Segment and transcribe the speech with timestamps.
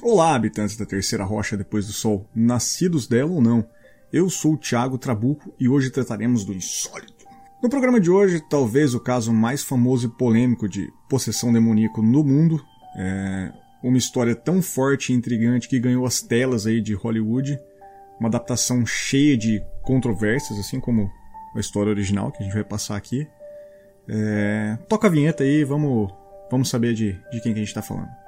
[0.00, 3.68] Olá, habitantes da terceira rocha depois do sol, nascidos dela ou não.
[4.12, 7.26] Eu sou o Thiago Trabuco e hoje trataremos do insólito.
[7.60, 12.22] No programa de hoje, talvez o caso mais famoso e polêmico de possessão demoníaca no
[12.22, 12.64] mundo.
[12.96, 17.58] É uma história tão forte e intrigante que ganhou as telas aí de Hollywood.
[18.20, 21.10] Uma adaptação cheia de controvérsias, assim como
[21.56, 23.26] a história original que a gente vai passar aqui.
[24.08, 24.78] É...
[24.88, 26.08] Toca a vinheta aí, vamos,
[26.48, 28.27] vamos saber de, de quem que a gente está falando.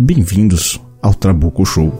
[0.00, 1.92] Bem-vindos ao Trabuco Show.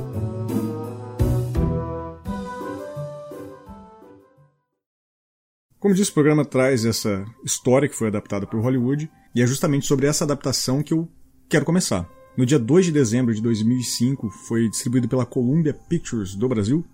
[5.80, 9.84] Como disse, o programa traz essa história que foi adaptada por Hollywood, e é justamente
[9.84, 11.08] sobre essa adaptação que eu
[11.48, 12.08] quero começar.
[12.36, 16.86] No dia 2 de dezembro de 2005, foi distribuído pela Columbia Pictures do Brasil.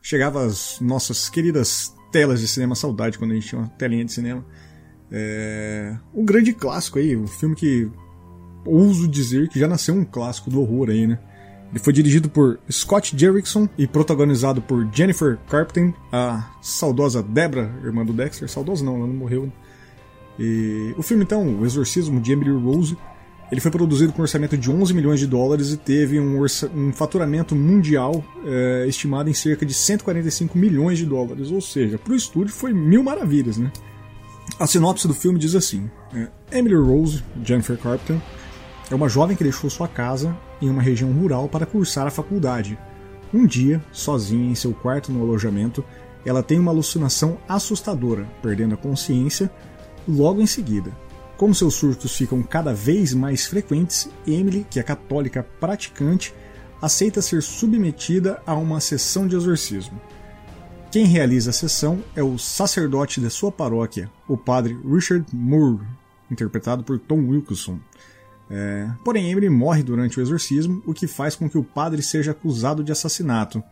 [0.00, 4.12] Chegava às nossas queridas telas de cinema saudade, quando a gente tinha uma telinha de
[4.14, 4.46] cinema.
[5.12, 5.94] É...
[6.14, 7.90] Um grande clássico aí, um filme que
[8.68, 11.18] ouso dizer que já nasceu um clássico do horror aí, né?
[11.70, 18.04] Ele foi dirigido por Scott Derrickson e protagonizado por Jennifer Carpenter, a saudosa Debra, irmã
[18.04, 18.48] do Dexter.
[18.48, 19.44] Saudosa não, ela não morreu.
[19.46, 19.52] Né?
[20.38, 22.96] E o filme, então, O Exorcismo de Emily Rose,
[23.50, 26.42] ele foi produzido com um orçamento de 11 milhões de dólares e teve um,
[26.74, 31.50] um faturamento mundial é, estimado em cerca de 145 milhões de dólares.
[31.50, 33.70] Ou seja, para o estúdio foi mil maravilhas, né?
[34.58, 38.16] A sinopse do filme diz assim: é, Emily Rose, Jennifer Carpenter,
[38.90, 42.78] é uma jovem que deixou sua casa em uma região rural para cursar a faculdade.
[43.32, 45.84] Um dia, sozinha em seu quarto no alojamento,
[46.24, 49.50] ela tem uma alucinação assustadora, perdendo a consciência
[50.08, 50.90] logo em seguida.
[51.36, 56.34] Como seus surtos ficam cada vez mais frequentes, Emily, que é católica praticante,
[56.80, 60.00] aceita ser submetida a uma sessão de exorcismo.
[60.90, 65.86] Quem realiza a sessão é o sacerdote de sua paróquia, o padre Richard Moore,
[66.30, 67.78] interpretado por Tom Wilkinson.
[68.50, 72.30] É, porém, Emily morre durante o exorcismo, o que faz com que o padre seja
[72.30, 73.62] acusado de assassinato.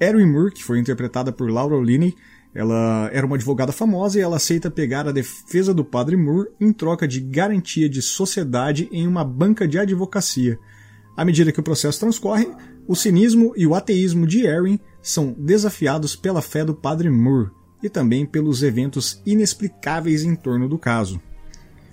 [0.00, 2.14] Erin Moore, que foi interpretada por Laura Linney,
[2.54, 6.72] ela era uma advogada famosa e ela aceita pegar a defesa do padre Moore em
[6.72, 10.58] troca de garantia de sociedade em uma banca de advocacia.
[11.16, 12.48] À medida que o processo transcorre,
[12.86, 17.50] o cinismo e o ateísmo de Erin são desafiados pela fé do padre Moore
[17.82, 21.20] e também pelos eventos inexplicáveis em torno do caso.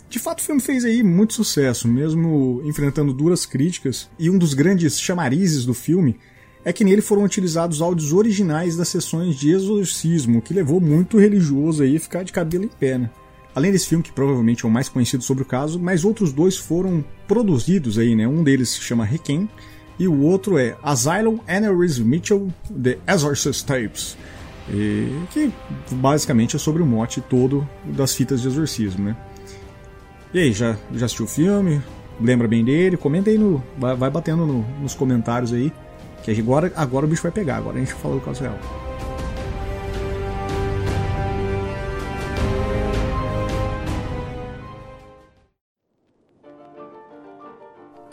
[0.10, 4.54] De fato, o filme fez aí muito sucesso, mesmo enfrentando duras críticas, e um dos
[4.54, 6.18] grandes chamarizes do filme
[6.64, 11.84] é que nele foram utilizados áudios originais das sessões de exorcismo, que levou muito religioso
[11.84, 13.10] aí a ficar de cabelo em pé, né?
[13.54, 16.58] Além desse filme, que provavelmente é o mais conhecido sobre o caso, mas outros dois
[16.58, 18.28] foram produzidos aí, né?
[18.28, 19.50] Um deles se chama Requiem
[19.98, 22.48] e o outro é Asylum Annalise Mitchell
[22.84, 24.18] The Exorcist Tapes,
[25.32, 25.54] que
[25.92, 29.16] basicamente é sobre o mote todo das fitas de exorcismo, né?
[30.36, 31.82] E aí, já, já assistiu o filme?
[32.20, 32.98] Lembra bem dele?
[32.98, 33.64] Comenta aí no.
[33.78, 35.72] Vai, vai batendo no, nos comentários aí.
[36.24, 38.60] Que agora, agora o bicho vai pegar, agora a gente falou do caso real.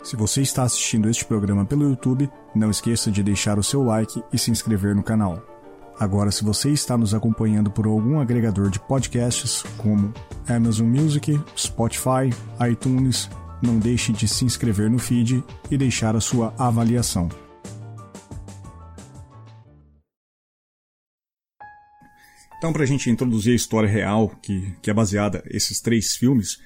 [0.01, 4.23] Se você está assistindo este programa pelo YouTube, não esqueça de deixar o seu like
[4.31, 5.52] e se inscrever no canal.
[5.99, 10.13] Agora, se você está nos acompanhando por algum agregador de podcasts, como
[10.47, 12.29] Amazon Music, Spotify,
[12.69, 13.29] iTunes,
[13.61, 17.29] não deixe de se inscrever no feed e deixar a sua avaliação.
[22.57, 26.59] Então, para a gente introduzir a história real que, que é baseada esses três filmes,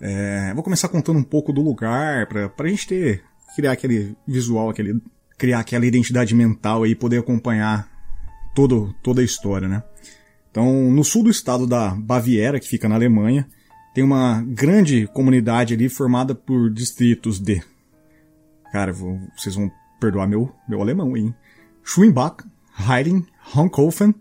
[0.00, 3.24] é, vou começar contando um pouco do lugar, para a gente ter
[3.54, 5.00] criar aquele visual, aquele,
[5.38, 7.88] criar aquela identidade mental e poder acompanhar
[8.54, 9.82] todo, toda a história, né?
[10.50, 13.46] Então, no sul do estado da Baviera, que fica na Alemanha,
[13.94, 17.62] tem uma grande comunidade ali formada por distritos de.
[18.72, 19.70] Cara, vou, vocês vão
[20.00, 21.34] perdoar meu, meu alemão, hein?
[21.82, 22.44] Schwimbach,
[22.78, 24.14] Heiding, Honkhofen,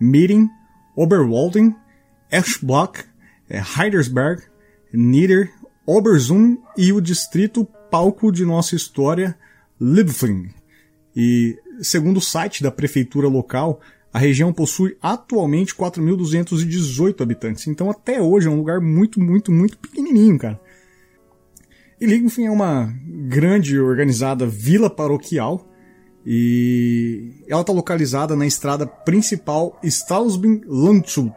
[0.00, 0.48] Mieding,
[0.96, 1.74] Oberwalden,
[2.30, 3.04] Eschblock,
[3.48, 4.42] é, Heidersberg,
[4.92, 5.52] Nieder,
[5.86, 9.38] Oberzum e o distrito palco de nossa história,
[9.80, 10.50] Liebfling.
[11.14, 13.80] E segundo o site da prefeitura local,
[14.16, 19.76] A região possui atualmente 4.218 habitantes, então até hoje é um lugar muito, muito, muito
[19.76, 20.58] pequenininho, cara.
[22.00, 22.94] E Lingenfeld é uma
[23.28, 25.70] grande organizada vila paroquial
[26.24, 31.34] e ela está localizada na estrada principal Strausbing-Landshut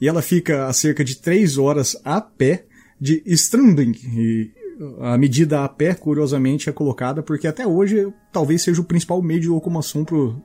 [0.00, 2.66] e ela fica a cerca de 3 horas a pé
[3.00, 4.52] de Stranding.
[5.00, 9.40] A medida a pé, curiosamente, é colocada porque até hoje talvez seja o principal meio
[9.40, 10.40] de locomoção pro,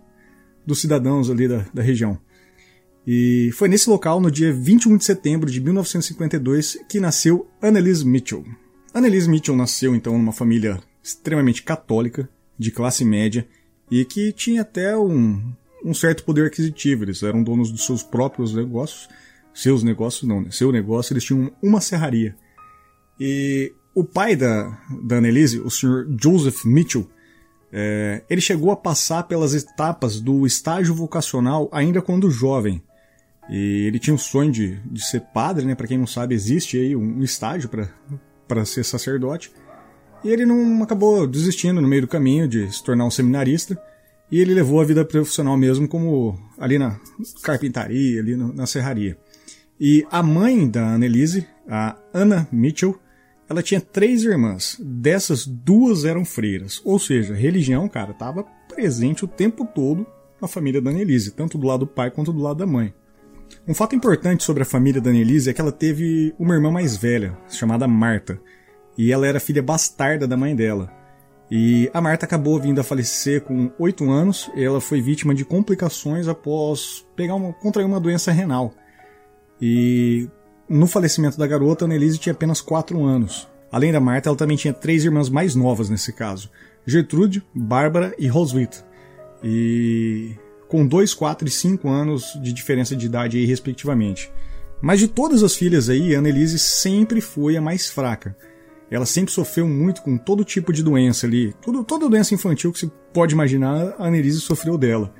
[0.65, 2.17] dos cidadãos ali da, da região.
[3.05, 8.45] E foi nesse local, no dia 21 de setembro de 1952, que nasceu Annelise Mitchell.
[8.93, 13.47] Annelise Mitchell nasceu então numa família extremamente católica, de classe média,
[13.89, 15.51] e que tinha até um,
[15.83, 17.03] um certo poder aquisitivo.
[17.03, 19.09] Eles eram donos dos seus próprios negócios.
[19.53, 20.51] Seus negócios não, né?
[20.51, 22.35] Seu negócio, eles tinham uma serraria.
[23.19, 26.07] E o pai da, da Annelise, o Sr.
[26.19, 27.07] Joseph Mitchell,
[27.71, 32.81] é, ele chegou a passar pelas etapas do estágio vocacional ainda quando jovem.
[33.49, 35.75] E ele tinha o sonho de, de ser padre, né?
[35.75, 37.69] Para quem não sabe, existe aí um estágio
[38.47, 39.51] para ser sacerdote.
[40.23, 43.81] E ele não acabou desistindo no meio do caminho de se tornar um seminarista.
[44.31, 46.97] E ele levou a vida profissional mesmo como ali na
[47.43, 49.17] carpintaria, ali na serraria.
[49.79, 52.97] E a mãe da Annelise, a Anna Mitchell,
[53.51, 54.77] ela tinha três irmãs.
[54.79, 56.81] Dessas, duas eram freiras.
[56.83, 60.05] Ou seja, religião, cara, estava presente o tempo todo
[60.41, 62.93] na família da Annelise, tanto do lado do pai quanto do lado da mãe.
[63.67, 66.97] Um fato importante sobre a família da Annelise é que ela teve uma irmã mais
[66.97, 68.39] velha, chamada Marta,
[68.97, 70.91] e ela era filha bastarda da mãe dela.
[71.49, 76.27] E a Marta acabou vindo a falecer com 8 anos, ela foi vítima de complicações
[76.27, 78.73] após pegar uma, contrair uma doença renal.
[79.61, 80.29] E
[80.71, 83.47] no falecimento da garota, a Annelise tinha apenas 4 anos.
[83.69, 86.49] Além da Marta, ela também tinha três irmãs mais novas nesse caso:
[86.85, 88.85] Gertrude, Bárbara e Roswitha.
[89.43, 90.33] E
[90.67, 94.31] com 2, 4 e 5 anos de diferença de idade aí, respectivamente.
[94.81, 98.35] Mas de todas as filhas aí, a Annelise sempre foi a mais fraca.
[98.89, 101.53] Ela sempre sofreu muito com todo tipo de doença ali.
[101.61, 105.13] Tudo, toda doença infantil que se pode imaginar, a Annelise sofreu dela.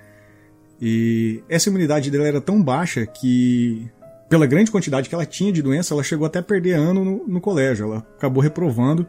[0.82, 3.90] E essa imunidade dela era tão baixa que
[4.32, 7.28] pela grande quantidade que ela tinha de doença, ela chegou até a perder ano no,
[7.28, 7.86] no colégio.
[7.86, 9.06] Ela acabou reprovando,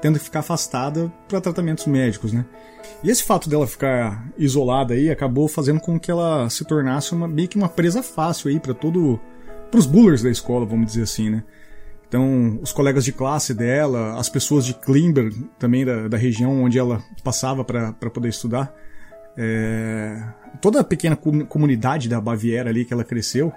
[0.00, 2.46] tendo que ficar afastada para tratamentos médicos, né?
[3.02, 7.26] E esse fato dela ficar isolada aí acabou fazendo com que ela se tornasse uma,
[7.26, 9.18] meio que uma presa fácil aí para todo
[9.72, 11.42] para os bullers da escola, vamos dizer assim, né?
[12.06, 16.78] Então, os colegas de classe dela, as pessoas de Klimberg, também da, da região onde
[16.78, 18.72] ela passava para poder estudar,
[19.36, 20.22] é,
[20.60, 23.52] toda a pequena comunidade da Baviera ali que ela cresceu,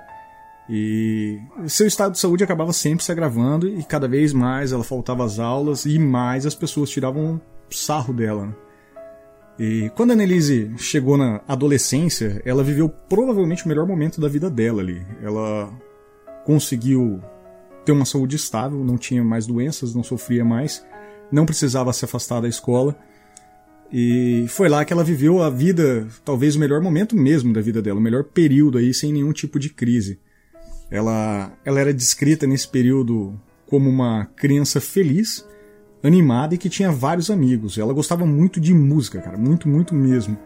[0.75, 5.23] e seu estado de saúde acabava sempre se agravando e cada vez mais ela faltava
[5.23, 7.39] às aulas e mais as pessoas tiravam
[7.69, 8.47] sarro dela.
[8.47, 8.55] Né?
[9.59, 14.49] E quando a Annelise chegou na adolescência, ela viveu provavelmente o melhor momento da vida
[14.49, 15.05] dela ali.
[15.21, 15.71] Ela
[16.43, 17.21] conseguiu
[17.85, 20.83] ter uma saúde estável, não tinha mais doenças, não sofria mais,
[21.31, 22.97] não precisava se afastar da escola.
[23.91, 27.79] E foi lá que ela viveu a vida, talvez o melhor momento mesmo da vida
[27.79, 30.19] dela, o melhor período aí, sem nenhum tipo de crise.
[30.94, 33.34] Ela, ela era descrita nesse período
[33.66, 35.44] como uma criança feliz,
[36.04, 37.80] animada e que tinha vários amigos.
[37.80, 40.38] Ela gostava muito de música, cara, muito, muito mesmo.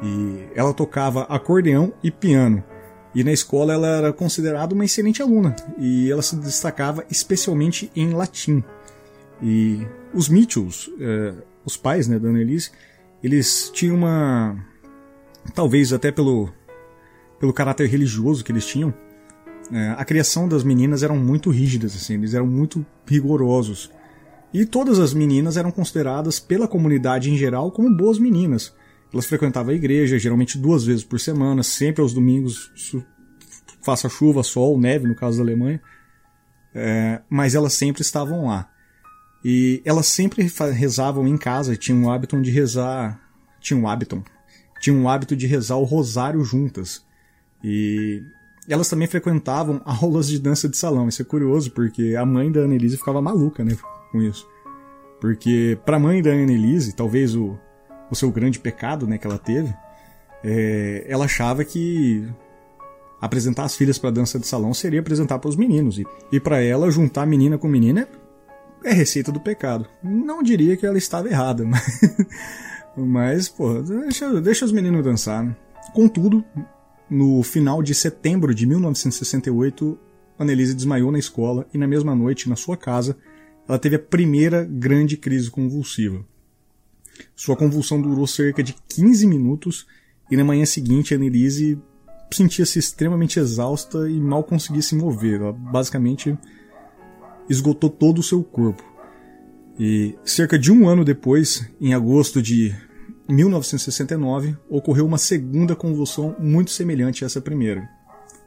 [0.00, 2.62] E ela tocava acordeão e piano.
[3.12, 8.10] E na escola ela era considerada uma excelente aluna e ela se destacava especialmente em
[8.10, 8.62] latim.
[9.42, 12.70] E os Mitchells, eh, os pais né, da Annelise,
[13.24, 14.56] eles tinham uma.
[15.52, 16.48] Talvez até pelo,
[17.40, 18.94] pelo caráter religioso que eles tinham,
[19.72, 23.90] é, a criação das meninas eram muito rígidas, assim, eles eram muito rigorosos.
[24.52, 28.74] E todas as meninas eram consideradas pela comunidade em geral como boas meninas.
[29.12, 32.72] Elas frequentavam a igreja, geralmente duas vezes por semana, sempre aos domingos,
[33.82, 35.80] faça chuva, sol, neve, no caso da Alemanha.
[36.74, 38.68] É, mas elas sempre estavam lá.
[39.44, 43.20] E elas sempre rezavam em casa, tinham o hábito de rezar.
[43.60, 44.22] Tinham o hábito.
[44.80, 47.04] Tinham o hábito de rezar o rosário juntas.
[47.62, 48.22] E
[48.68, 51.08] elas também frequentavam aulas de dança de salão.
[51.08, 53.76] Isso é curioso, porque a mãe da Annelise ficava maluca né,
[54.10, 54.46] com isso.
[55.20, 57.58] Porque para a mãe da Annelise, talvez o,
[58.10, 59.74] o seu grande pecado né, que ela teve,
[60.42, 62.26] é, ela achava que
[63.20, 65.98] apresentar as filhas para dança de salão seria apresentar para os meninos.
[65.98, 68.08] E, e para ela, juntar menina com menina
[68.82, 69.86] é, é, receita do pecado.
[70.02, 72.10] Não diria que ela estava errada, mas,
[72.96, 75.44] mas pô, deixa, deixa os meninos dançar.
[75.44, 75.54] Né?
[75.92, 76.42] Contudo,
[77.10, 79.98] no final de setembro de 1968,
[80.38, 83.16] Annelise desmaiou na escola e na mesma noite, na sua casa,
[83.68, 86.24] ela teve a primeira grande crise convulsiva.
[87.34, 89.86] Sua convulsão durou cerca de 15 minutos
[90.30, 91.78] e na manhã seguinte Annelise
[92.32, 95.40] sentia-se extremamente exausta e mal conseguia se mover.
[95.40, 96.38] Ela basicamente
[97.48, 98.84] esgotou todo o seu corpo.
[99.78, 102.74] E cerca de um ano depois, em agosto de
[103.32, 107.88] 1969, ocorreu uma segunda convulsão muito semelhante a essa primeira.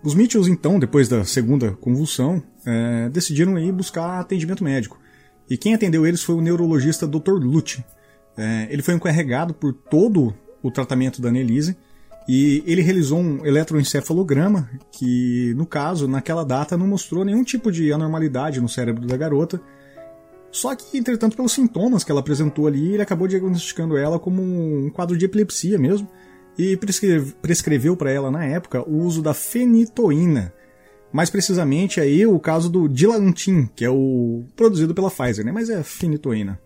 [0.03, 4.99] Os Mitchells, então, depois da segunda convulsão, é, decidiram ir buscar atendimento médico.
[5.49, 7.33] E quem atendeu eles foi o neurologista Dr.
[7.33, 7.83] Lute.
[8.35, 11.77] É, ele foi encarregado por todo o tratamento da Annelise
[12.27, 17.91] e ele realizou um eletroencefalograma que, no caso, naquela data não mostrou nenhum tipo de
[17.91, 19.61] anormalidade no cérebro da garota.
[20.53, 24.87] Só que, entretanto, pelos sintomas que ela apresentou ali, ele acabou diagnosticando ela como um
[24.91, 26.07] quadro de epilepsia mesmo
[26.55, 26.77] e
[27.41, 30.53] prescreveu para ela na época o uso da fenitoína.
[31.11, 35.51] Mais precisamente aí o caso do Dilantin, que é o produzido pela Pfizer, né?
[35.51, 36.59] Mas é fenitoína.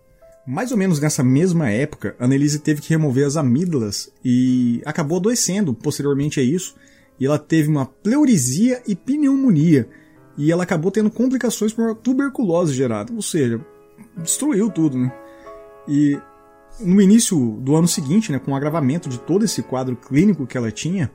[0.46, 5.72] Mais ou menos nessa mesma época, Annelise teve que remover as amígdalas e acabou adoecendo
[5.72, 6.74] posteriormente a isso.
[7.18, 9.88] E ela teve uma pleurisia e pneumonia.
[10.36, 13.12] E ela acabou tendo complicações por uma tuberculose gerada.
[13.14, 13.60] Ou seja,
[14.16, 15.12] destruiu tudo, né?
[15.86, 16.18] E
[16.80, 20.56] no início do ano seguinte, né, com o agravamento de todo esse quadro clínico que
[20.56, 21.10] ela tinha,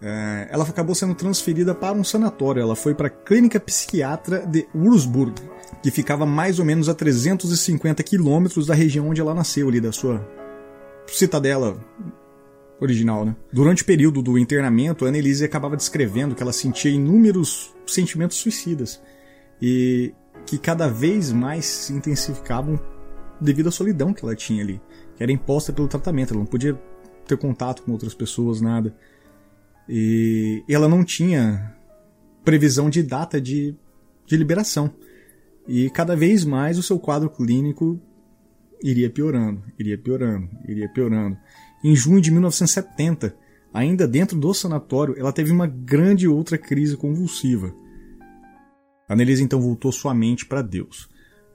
[0.00, 2.60] é, ela acabou sendo transferida para um sanatório.
[2.60, 5.34] Ela foi para a Clínica Psiquiatra de Würzburg,
[5.82, 9.92] que ficava mais ou menos a 350 quilômetros da região onde ela nasceu, ali da
[9.92, 10.26] sua
[11.06, 11.78] citadela
[12.80, 13.24] original.
[13.24, 13.34] Né?
[13.52, 19.00] Durante o período do internamento, a Annelise acabava descrevendo que ela sentia inúmeros sentimentos suicidas
[19.60, 20.12] e
[20.46, 22.78] que cada vez mais se intensificavam
[23.40, 24.80] devido à solidão que ela tinha ali,
[25.16, 26.32] que era imposta pelo tratamento.
[26.32, 26.74] Ela não podia
[27.26, 28.94] ter contato com outras pessoas, nada.
[29.88, 31.74] E ela não tinha
[32.44, 33.74] previsão de data de,
[34.26, 34.92] de liberação.
[35.66, 37.98] E cada vez mais o seu quadro clínico
[38.82, 41.38] iria piorando, iria piorando, iria piorando.
[41.82, 43.34] Em junho de 1970,
[43.72, 47.74] ainda dentro do sanatório, ela teve uma grande outra crise convulsiva.
[49.08, 51.08] A então voltou sua mente para Deus.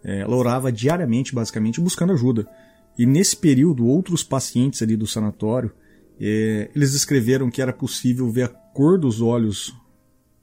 [0.04, 2.48] É, ela orava diariamente, basicamente, buscando ajuda.
[2.98, 5.72] E nesse período, outros pacientes ali do sanatório
[6.20, 9.74] é, eles descreveram que era possível ver a cor dos olhos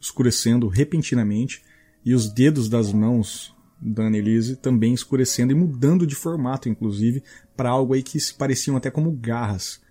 [0.00, 1.62] escurecendo repentinamente
[2.04, 7.22] e os dedos das mãos da Annelise também escurecendo e mudando de formato, inclusive,
[7.54, 9.82] para algo aí que se pareciam até como garras.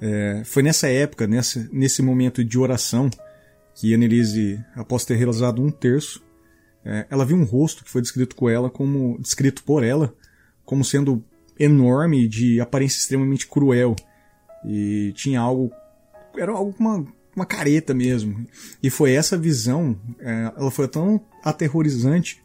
[0.00, 3.08] É, foi nessa época, nessa, nesse momento de oração,
[3.74, 6.22] que Annelise, após ter realizado um terço,
[6.88, 10.14] é, ela viu um rosto que foi descrito, com ela como, descrito por ela
[10.64, 11.22] como sendo
[11.58, 13.94] enorme, de aparência extremamente cruel.
[14.64, 15.70] E tinha algo.
[16.36, 18.46] Era algo uma, uma careta mesmo.
[18.82, 22.42] E foi essa visão, é, ela foi tão aterrorizante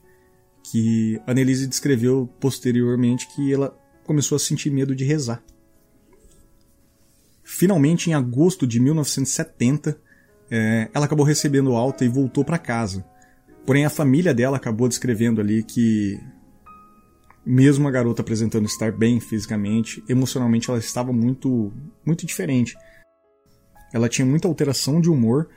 [0.64, 5.42] que a Annelise descreveu posteriormente que ela começou a sentir medo de rezar.
[7.44, 9.98] Finalmente, em agosto de 1970,
[10.50, 13.06] é, ela acabou recebendo alta e voltou para casa.
[13.66, 16.20] Porém, a família dela acabou descrevendo ali que
[17.46, 21.72] mesmo a garota apresentando estar bem fisicamente, emocionalmente ela estava muito,
[22.06, 22.76] muito diferente.
[23.94, 25.50] Ela tinha muita alteração de humor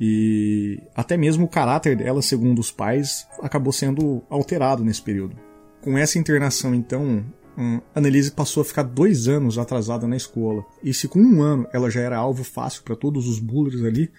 [0.00, 5.36] e até mesmo o caráter dela, segundo os pais, acabou sendo alterado nesse período.
[5.80, 7.24] Com essa internação, então,
[7.56, 10.64] hum, Annelise passou a ficar dois anos atrasada na escola.
[10.82, 14.10] E se com um ano ela já era alvo fácil para todos os bullies ali,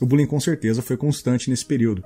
[0.00, 2.04] o bullying com certeza foi constante nesse período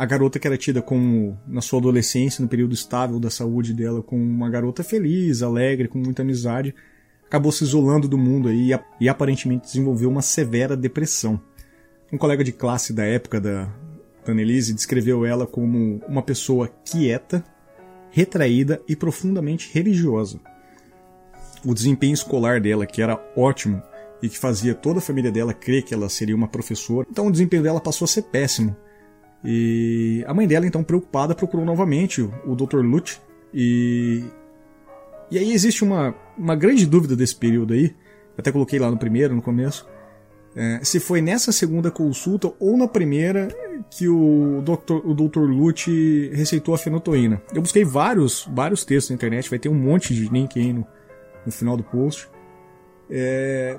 [0.00, 4.02] a garota que era tida como, na sua adolescência, no período estável da saúde dela,
[4.02, 6.74] como uma garota feliz, alegre, com muita amizade,
[7.26, 11.38] acabou se isolando do mundo aí e, aparentemente desenvolveu uma severa depressão.
[12.10, 13.64] Um colega de classe da época da,
[14.24, 17.44] da Annelise descreveu ela como uma pessoa quieta,
[18.10, 20.40] retraída e profundamente religiosa.
[21.62, 23.82] O desempenho escolar dela, que era ótimo
[24.22, 27.30] e que fazia toda a família dela crer que ela seria uma professora, então o
[27.30, 28.74] desempenho dela passou a ser péssimo
[29.44, 32.78] e a mãe dela, então, preocupada, procurou novamente o, Dr.
[32.78, 33.20] Lute.
[33.52, 34.24] E,
[35.30, 37.94] e aí existe uma, uma grande dúvida desse período aí.
[38.36, 39.88] Até coloquei lá no primeiro, no começo.
[40.54, 43.48] É, se foi nessa segunda consulta ou na primeira
[43.90, 44.94] que o Dr.
[45.04, 45.40] O Dr.
[45.40, 47.40] Lute receitou a fenotoína.
[47.54, 50.86] Eu busquei vários, vários textos na internet, vai ter um monte de link aí no,
[51.46, 52.28] no final do post.
[53.08, 53.78] É,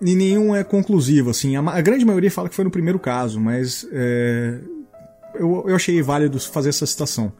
[0.00, 1.56] e nenhum é conclusivo, assim.
[1.56, 4.60] A, a, grande maioria fala que foi no primeiro caso, mas é,
[5.34, 7.32] eu, eu achei válido fazer essa citação.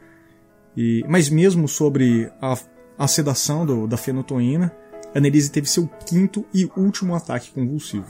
[0.75, 2.57] E, mas mesmo sobre a,
[2.97, 4.75] a sedação do, da fenotoína,
[5.13, 8.07] a Annelise teve seu quinto e último ataque convulsivo.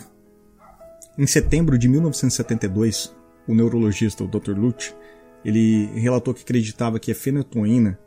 [1.18, 3.14] Em setembro de 1972,
[3.48, 4.58] o neurologista o Dr.
[4.58, 4.96] Lutz
[5.44, 7.98] ele relatou que acreditava que a fenotoína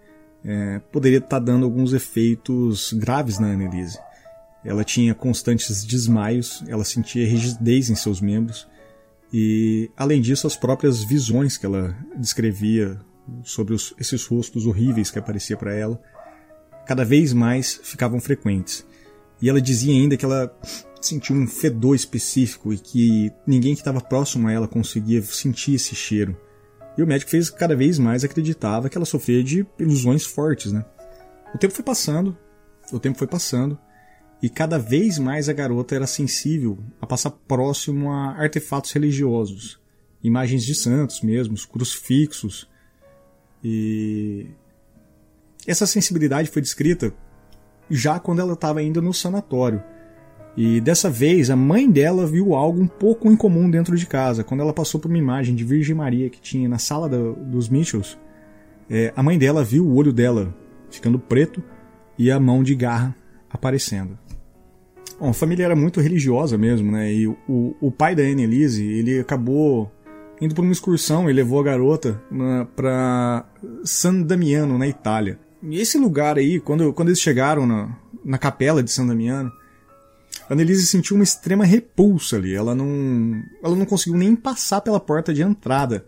[0.44, 3.98] é, poderia estar dando alguns efeitos graves na Annelise
[4.64, 8.66] Ela tinha constantes desmaios, ela sentia rigidez em seus membros
[9.32, 12.98] e, além disso, as próprias visões que ela descrevia
[13.44, 16.00] sobre os, esses rostos horríveis que aparecia para ela,
[16.84, 18.84] cada vez mais ficavam frequentes.
[19.40, 20.52] E ela dizia ainda que ela
[21.00, 25.94] sentia um fedor específico e que ninguém que estava próximo a ela conseguia sentir esse
[25.94, 26.36] cheiro.
[26.98, 30.84] E o médico fez cada vez mais acreditava que ela sofria de ilusões fortes, né?
[31.54, 32.36] O tempo foi passando,
[32.92, 33.78] o tempo foi passando,
[34.42, 39.78] e cada vez mais a garota era sensível a passar próximo a artefatos religiosos,
[40.22, 42.68] imagens de santos mesmo, crucifixos.
[43.62, 44.46] E
[45.66, 47.12] essa sensibilidade foi descrita
[47.90, 49.82] já quando ela estava ainda no sanatório.
[50.56, 54.42] E dessa vez a mãe dela viu algo um pouco incomum dentro de casa.
[54.42, 57.68] Quando ela passou por uma imagem de Virgem Maria que tinha na sala do, dos
[57.68, 58.16] Mitchells,
[58.88, 60.54] é, a mãe dela viu o olho dela
[60.90, 61.62] ficando preto
[62.18, 63.14] e a mão de garra
[63.50, 64.18] aparecendo.
[65.20, 67.12] Bom, a família era muito religiosa mesmo, né?
[67.12, 67.36] E o,
[67.78, 69.92] o pai da Annelise, ele acabou
[70.40, 72.18] indo por uma excursão e levou a garota
[72.74, 73.44] para
[73.84, 75.38] San Damiano, na Itália.
[75.62, 79.52] E esse lugar aí, quando, quando eles chegaram na, na capela de San Damiano,
[80.48, 82.54] a Annelise sentiu uma extrema repulsa ali.
[82.54, 86.06] Ela não, ela não conseguiu nem passar pela porta de entrada.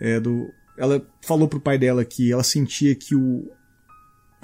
[0.00, 3.46] É, do, ela falou pro pai dela que ela sentia que o,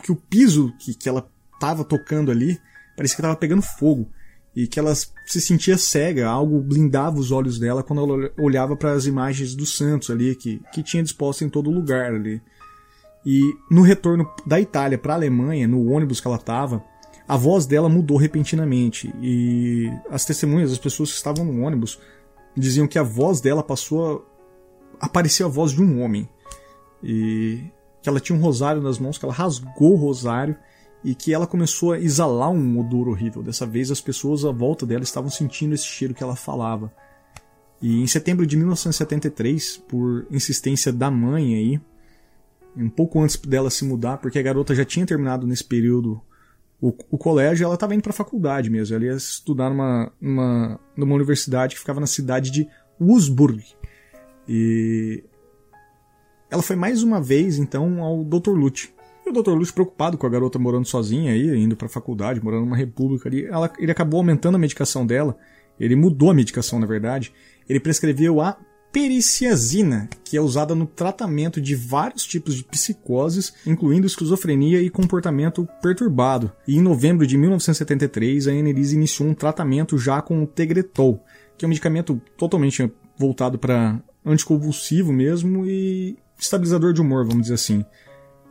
[0.03, 2.61] que o piso que, que ela estava tocando ali
[2.97, 4.09] parecia que estava pegando fogo
[4.55, 8.93] e que ela se sentia cega, algo blindava os olhos dela quando ela olhava para
[8.93, 12.41] as imagens dos santos ali que, que tinha disposto em todo lugar ali.
[13.27, 16.85] E no retorno da Itália para a Alemanha, no ônibus que ela estava,
[17.27, 21.99] a voz dela mudou repentinamente e as testemunhas, as pessoas que estavam no ônibus,
[22.57, 24.35] diziam que a voz dela passou a
[25.01, 26.29] apareceu a voz de um homem
[27.03, 27.61] e
[28.03, 30.57] que ela tinha um rosário nas mãos, que ela rasgou o rosário
[31.05, 33.43] e que ela começou a exalar um odor horrível.
[33.43, 36.93] Dessa vez as pessoas à volta dela estavam sentindo esse cheiro que ela falava.
[37.83, 41.81] E em setembro de 1973, por insistência da mãe aí,
[42.77, 46.23] um pouco antes dela se mudar, porque a garota já tinha terminado nesse período
[46.81, 48.95] o, o colégio, ela estava indo para a faculdade mesmo.
[48.97, 52.69] Ela ia estudar numa, numa, numa universidade que ficava na cidade de
[53.01, 53.65] Wurzburg.
[54.49, 55.25] E
[56.51, 58.51] ela foi mais uma vez então ao Dr.
[58.51, 58.94] Lute,
[59.27, 59.53] e o Dr.
[59.53, 63.47] Luz, preocupado com a garota morando sozinha aí, indo pra faculdade, morando numa república ali,
[63.47, 65.37] ela, ele acabou aumentando a medicação dela.
[65.79, 67.33] Ele mudou a medicação, na verdade.
[67.69, 68.57] Ele prescreveu a
[68.95, 75.69] periciazina, que é usada no tratamento de vários tipos de psicoses, incluindo esquizofrenia e comportamento
[75.83, 76.53] perturbado.
[76.69, 81.21] E em novembro de 1973, a Annelise iniciou um tratamento já com o Tegretol,
[81.59, 87.55] que é um medicamento totalmente voltado para anticonvulsivo mesmo e estabilizador de humor, vamos dizer
[87.55, 87.85] assim.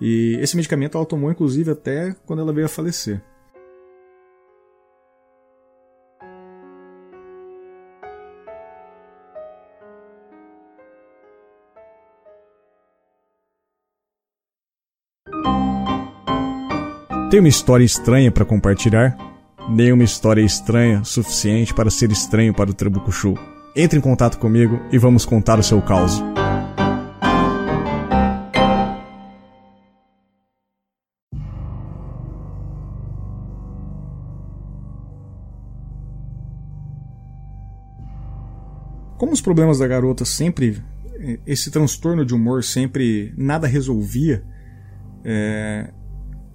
[0.02, 3.22] E esse medicamento ela tomou inclusive até quando ela veio a falecer.
[17.34, 19.18] Tem uma história estranha para compartilhar?
[19.68, 23.10] Nenhuma história estranha suficiente para ser estranho para o Trabuco
[23.76, 26.22] Entre em contato comigo e vamos contar o seu caos.
[39.18, 40.82] Como os problemas da garota sempre.
[41.46, 44.44] Esse transtorno de humor sempre nada resolvia.
[45.24, 45.90] É,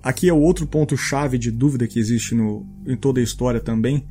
[0.03, 4.07] aqui é o outro ponto-chave de dúvida que existe no, em toda a história também.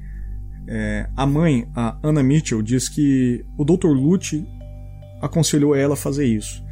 [0.68, 3.88] É, a mãe, a Anna Mitchell, diz que o Dr.
[3.88, 4.46] Lute
[5.22, 6.66] aconselhou ela a fazer isso.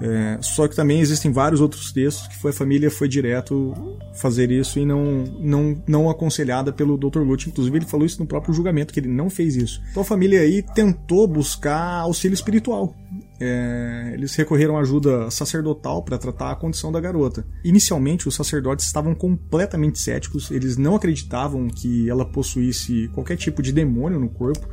[0.00, 3.74] É, só que também existem vários outros textos que foi, a família foi direto
[4.14, 7.20] fazer isso e não, não, não aconselhada pelo Dr.
[7.20, 7.50] Lute.
[7.50, 9.80] Inclusive, ele falou isso no próprio julgamento, que ele não fez isso.
[9.90, 12.96] Então a família aí tentou buscar auxílio espiritual.
[13.38, 17.44] É, eles recorreram à ajuda sacerdotal para tratar a condição da garota.
[17.62, 23.72] Inicialmente, os sacerdotes estavam completamente céticos, eles não acreditavam que ela possuísse qualquer tipo de
[23.72, 24.68] demônio no corpo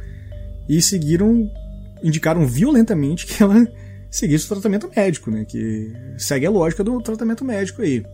[0.69, 1.49] e seguiram,
[2.03, 3.65] indicaram violentamente que ela
[4.09, 5.45] seguisse o tratamento médico, né?
[5.45, 8.05] Que segue a lógica do tratamento médico aí.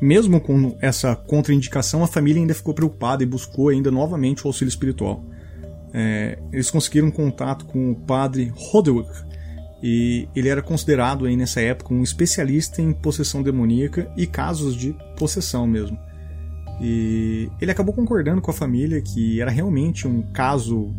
[0.00, 4.70] Mesmo com essa contraindicação, a família ainda ficou preocupada e buscou ainda novamente o auxílio
[4.70, 5.24] espiritual.
[5.92, 9.10] É, eles conseguiram contato com o padre Roderick,
[9.82, 14.94] e ele era considerado aí nessa época um especialista em possessão demoníaca e casos de
[15.16, 15.98] possessão mesmo.
[16.80, 20.94] E ele acabou concordando com a família que era realmente um caso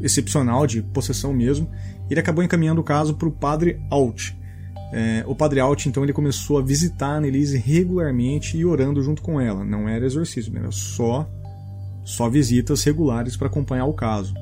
[0.00, 1.68] excepcional de possessão mesmo
[2.10, 4.32] ele acabou encaminhando o caso para o padre Alt.
[4.90, 9.20] É, o padre Alt, então, ele começou a visitar a Annelise regularmente e orando junto
[9.20, 9.64] com ela.
[9.64, 11.28] Não era exorcismo, era só
[12.04, 14.32] só visitas regulares para acompanhar o caso.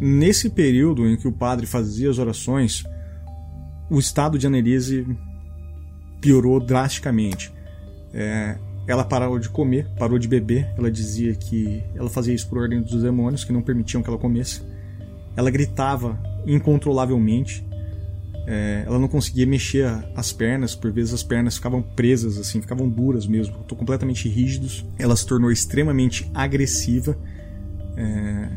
[0.00, 2.82] Nesse período em que o padre fazia as orações,
[3.88, 5.06] o estado de Annelise
[6.20, 7.52] piorou drasticamente.
[8.12, 10.68] É, ela parou de comer, parou de beber.
[10.76, 14.18] Ela dizia que ela fazia isso por ordem dos demônios, que não permitiam que ela
[14.18, 14.60] comesse.
[15.36, 17.66] Ela gritava incontrolavelmente.
[18.46, 22.88] É, ela não conseguia mexer as pernas, por vezes as pernas ficavam presas, assim, ficavam
[22.88, 24.84] duras mesmo, completamente rígidos.
[24.98, 27.16] Ela se tornou extremamente agressiva.
[27.96, 28.48] É,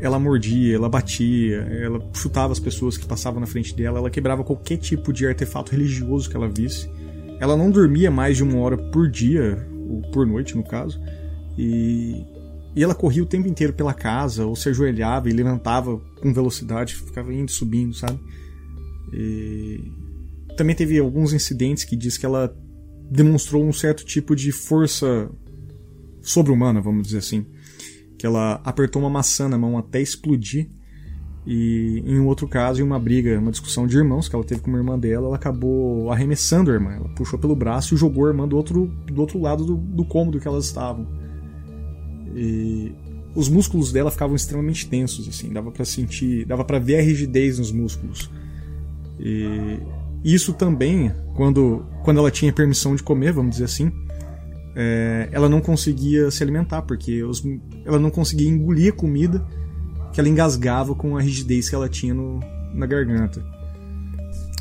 [0.00, 4.44] ela mordia, ela batia, ela chutava as pessoas que passavam na frente dela, ela quebrava
[4.44, 6.90] qualquer tipo de artefato religioso que ela visse.
[7.40, 11.00] Ela não dormia mais de uma hora por dia, ou por noite no caso,
[11.56, 12.24] e,
[12.74, 16.94] e ela corria o tempo inteiro pela casa, ou se ajoelhava e levantava com velocidade,
[16.94, 18.18] ficava indo subindo, sabe?
[19.12, 19.92] E...
[20.56, 22.56] Também teve alguns incidentes que diz que ela
[23.10, 25.28] demonstrou um certo tipo de força
[26.22, 27.44] sobre-humana, vamos dizer assim
[28.24, 30.66] que ela apertou uma maçã na mão até explodir.
[31.46, 34.62] E em um outro caso, em uma briga, uma discussão de irmãos que ela teve
[34.62, 36.92] com uma irmã dela, ela acabou arremessando a irmã.
[36.92, 40.06] Ela puxou pelo braço e jogou a irmã do outro, do outro lado do, do
[40.06, 41.06] cômodo que elas estavam.
[42.34, 42.92] E
[43.34, 47.58] os músculos dela ficavam extremamente tensos, assim, dava para sentir, dava para ver a rigidez
[47.58, 48.30] nos músculos.
[49.18, 49.78] E
[50.24, 53.92] isso também, quando, quando ela tinha permissão de comer, vamos dizer assim,
[54.76, 57.44] é, ela não conseguia se alimentar, porque os,
[57.84, 59.44] ela não conseguia engolir a comida
[60.12, 62.40] que ela engasgava com a rigidez que ela tinha no,
[62.72, 63.44] na garganta.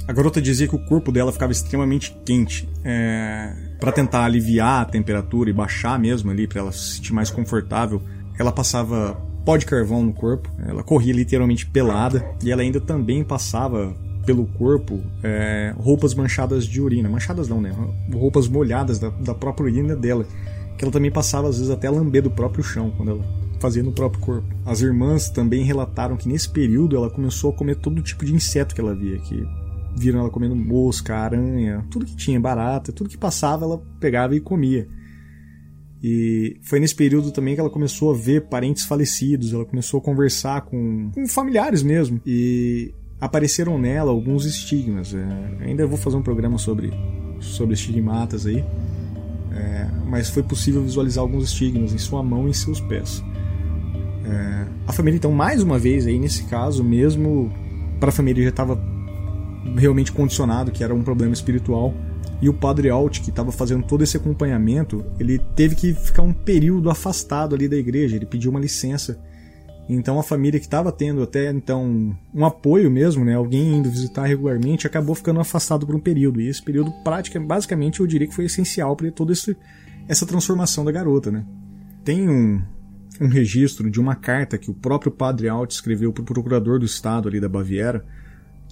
[0.07, 2.67] A garota dizia que o corpo dela ficava extremamente quente.
[2.83, 7.29] É, para tentar aliviar a temperatura e baixar mesmo ali, para ela se sentir mais
[7.29, 8.01] confortável,
[8.37, 13.23] ela passava pó de carvão no corpo, ela corria literalmente pelada e ela ainda também
[13.23, 17.09] passava pelo corpo é, roupas manchadas de urina.
[17.09, 17.73] Manchadas não, né?
[18.11, 20.25] Roupas molhadas da, da própria urina dela.
[20.77, 23.23] Que ela também passava, às vezes, até a lamber do próprio chão, quando ela
[23.59, 24.47] fazia no próprio corpo.
[24.65, 28.73] As irmãs também relataram que nesse período ela começou a comer todo tipo de inseto
[28.73, 29.45] que ela via, que
[29.95, 34.39] viram ela comendo mosca, aranha, tudo que tinha, barata, tudo que passava ela pegava e
[34.39, 34.87] comia.
[36.03, 40.03] E foi nesse período também que ela começou a ver parentes falecidos, ela começou a
[40.03, 42.19] conversar com, com familiares mesmo.
[42.25, 45.13] E apareceram nela alguns estigmas.
[45.13, 46.91] É, ainda vou fazer um programa sobre,
[47.39, 48.65] sobre estigmatas aí,
[49.53, 53.23] é, mas foi possível visualizar alguns estigmas em sua mão e em seus pés.
[54.25, 57.49] É, a família, então, mais uma vez, aí nesse caso, mesmo
[57.97, 58.75] para a família já estava
[59.75, 61.93] realmente condicionado que era um problema espiritual,
[62.41, 66.33] e o padre Alt, que estava fazendo todo esse acompanhamento, ele teve que ficar um
[66.33, 69.17] período afastado ali da igreja, ele pediu uma licença
[69.87, 74.25] então a família que estava tendo até então um apoio mesmo, né, alguém indo visitar
[74.25, 76.39] regularmente, acabou ficando afastado por um período.
[76.39, 79.33] E esse período prática, basicamente, eu diria que foi essencial para toda
[80.07, 81.45] essa transformação da garota, né?
[82.03, 82.61] Tem um,
[83.19, 86.85] um registro de uma carta que o próprio padre Alt escreveu para o procurador do
[86.85, 88.05] estado ali da Baviera,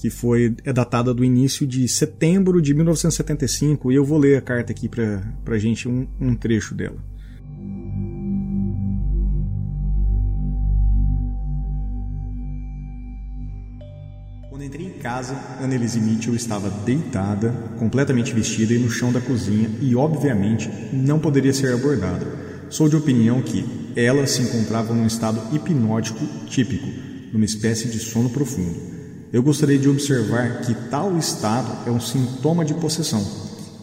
[0.01, 4.41] que foi é datada do início de setembro de 1975, e eu vou ler a
[4.41, 6.97] carta aqui para a gente um, um trecho dela.
[14.49, 19.69] Quando entrei em casa, Annelise Mitchell estava deitada, completamente vestida e no chão da cozinha
[19.79, 22.25] e, obviamente, não poderia ser abordada.
[22.71, 23.63] Sou de opinião que
[23.95, 26.87] ela se encontrava num estado hipnótico típico,
[27.31, 28.90] numa espécie de sono profundo.
[29.33, 33.25] Eu gostaria de observar que tal estado é um sintoma de possessão.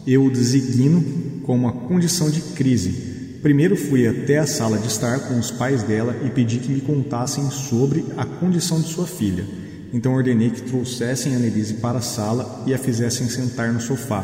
[0.05, 1.03] Eu o designo
[1.43, 3.39] como uma condição de crise.
[3.41, 6.81] Primeiro fui até a sala de estar com os pais dela e pedi que me
[6.81, 9.43] contassem sobre a condição de sua filha.
[9.91, 14.23] Então ordenei que trouxessem Annelise para a sala e a fizessem sentar no sofá.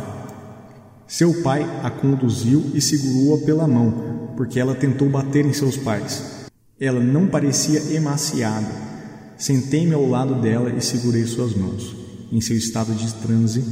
[1.07, 6.45] Seu pai a conduziu e segurou-a pela mão, porque ela tentou bater em seus pais.
[6.79, 8.94] Ela não parecia emaciada.
[9.37, 11.95] Sentei-me ao lado dela e segurei suas mãos.
[12.31, 13.63] Em seu estado de transe,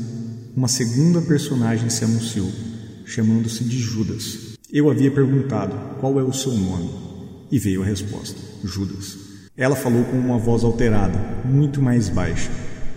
[0.55, 2.51] uma segunda personagem se anunciou,
[3.05, 4.57] chamando-se de Judas.
[4.71, 6.89] Eu havia perguntado qual é o seu nome,
[7.51, 9.17] e veio a resposta: Judas.
[9.55, 12.51] Ela falou com uma voz alterada, muito mais baixa.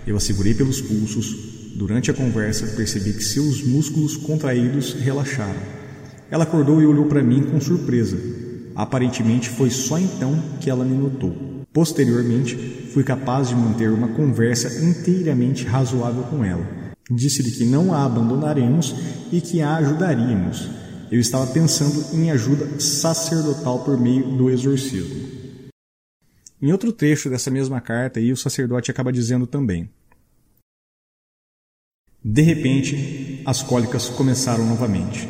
[0.06, 1.54] Eu a segurei pelos pulsos.
[1.76, 5.60] Durante a conversa, percebi que seus músculos contraídos relaxaram.
[6.30, 8.18] Ela acordou e olhou para mim com surpresa.
[8.74, 11.55] Aparentemente foi só então que ela me notou.
[11.76, 12.56] Posteriormente,
[12.94, 16.66] fui capaz de manter uma conversa inteiramente razoável com ela.
[17.10, 18.94] Disse-lhe que não a abandonaremos
[19.30, 20.70] e que a ajudaríamos.
[21.12, 25.28] Eu estava pensando em ajuda sacerdotal por meio do exorcismo.
[26.62, 29.90] Em outro trecho dessa mesma carta, aí, o sacerdote acaba dizendo também:
[32.24, 35.28] De repente, as cólicas começaram novamente.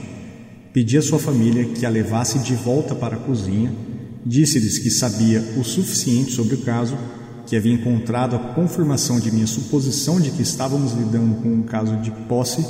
[0.72, 3.95] Pedi à sua família que a levasse de volta para a cozinha
[4.28, 6.98] Disse-lhes que sabia o suficiente sobre o caso,
[7.46, 11.96] que havia encontrado a confirmação de minha suposição de que estávamos lidando com um caso
[11.98, 12.66] de posse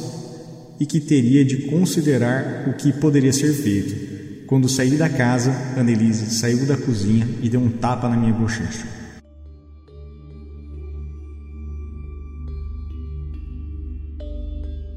[0.79, 4.45] e que teria de considerar o que poderia ser feito.
[4.47, 8.87] Quando saí da casa, Annelise saiu da cozinha e deu um tapa na minha bochecha.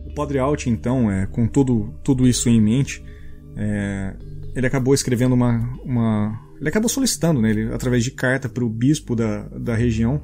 [0.06, 3.02] O Padre Alt, então, é, com tudo, tudo isso em mente,
[3.56, 4.14] é,
[4.56, 6.40] ele acabou escrevendo uma, uma.
[6.60, 10.22] Ele acabou solicitando, né, ele, através de carta, para o bispo da, da região,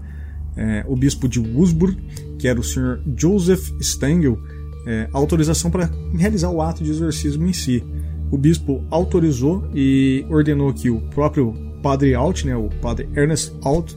[0.58, 1.98] é, o bispo de Wurzburg,
[2.38, 4.38] que era o senhor Joseph Stengel,
[4.86, 7.84] é, autorização para realizar o ato de exorcismo em si.
[8.32, 13.94] O bispo autorizou e ordenou que o próprio padre Alt, né, o padre Ernest Alt,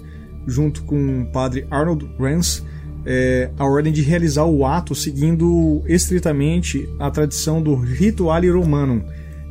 [0.46, 2.62] junto com o padre Arnold Rance,
[3.04, 9.02] é, a ordem de realizar o ato seguindo estritamente a tradição do Rituale Romanum,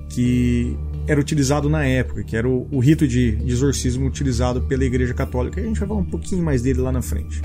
[0.10, 4.84] que era utilizado na época, que era o, o rito de, de exorcismo utilizado pela
[4.84, 5.62] Igreja Católica.
[5.62, 7.41] A gente vai falar um pouquinho mais dele lá na frente.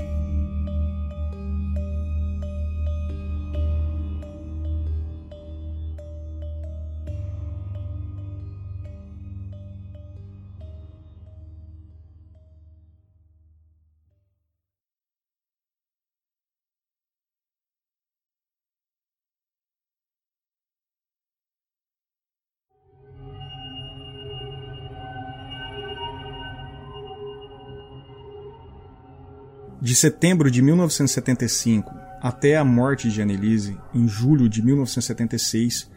[29.93, 35.87] De setembro de 1975 até a morte de Annelise, em julho de 1976,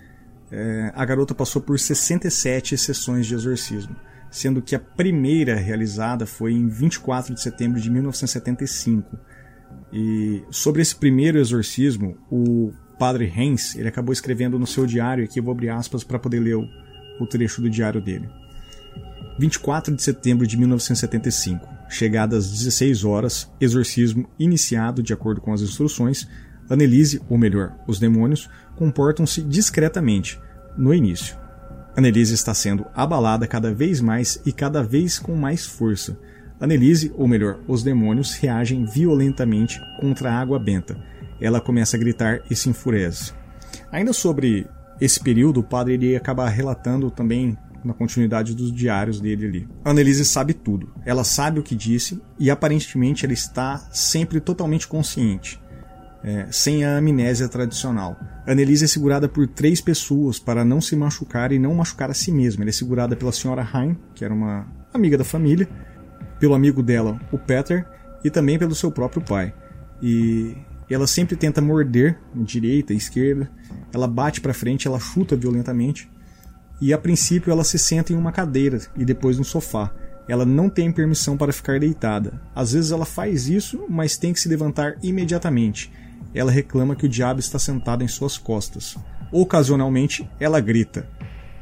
[0.52, 3.96] é, a garota passou por 67 sessões de exorcismo,
[4.30, 9.18] sendo que a primeira realizada foi em 24 de setembro de 1975.
[9.90, 15.40] E sobre esse primeiro exorcismo, o padre Hens ele acabou escrevendo no seu diário, aqui
[15.40, 16.68] eu vou abrir aspas para poder ler o,
[17.18, 18.28] o trecho do diário dele.
[19.38, 21.75] 24 de setembro de 1975.
[21.88, 26.28] Chegadas 16 horas, exorcismo iniciado de acordo com as instruções,
[26.68, 30.40] Annelise, ou melhor, os demônios, comportam-se discretamente
[30.76, 31.36] no início.
[31.96, 36.18] Annelise está sendo abalada cada vez mais e cada vez com mais força.
[36.60, 40.96] Annelise, ou melhor, os demônios, reagem violentamente contra a água benta.
[41.40, 43.32] Ela começa a gritar e se enfurece.
[43.92, 44.66] Ainda sobre
[45.00, 49.68] esse período, o padre iria acabar relatando também na continuidade dos diários dele ali.
[49.84, 50.92] A Annelise sabe tudo.
[51.04, 55.60] Ela sabe o que disse e aparentemente ela está sempre totalmente consciente.
[56.24, 58.18] É, sem a amnésia tradicional.
[58.46, 62.32] Annelise é segurada por três pessoas para não se machucar e não machucar a si
[62.32, 62.64] mesma.
[62.64, 65.68] Ela é segurada pela senhora Hein, que era uma amiga da família,
[66.40, 67.86] pelo amigo dela, o Peter,
[68.24, 69.54] e também pelo seu próprio pai.
[70.02, 70.56] E
[70.90, 73.48] ela sempre tenta morder direita, esquerda.
[73.92, 76.08] Ela bate para frente, ela chuta violentamente
[76.80, 79.92] e a princípio ela se senta em uma cadeira e depois no sofá.
[80.28, 82.40] Ela não tem permissão para ficar deitada.
[82.54, 85.92] Às vezes ela faz isso, mas tem que se levantar imediatamente.
[86.34, 88.96] Ela reclama que o diabo está sentado em suas costas.
[89.30, 91.08] Ocasionalmente, ela grita,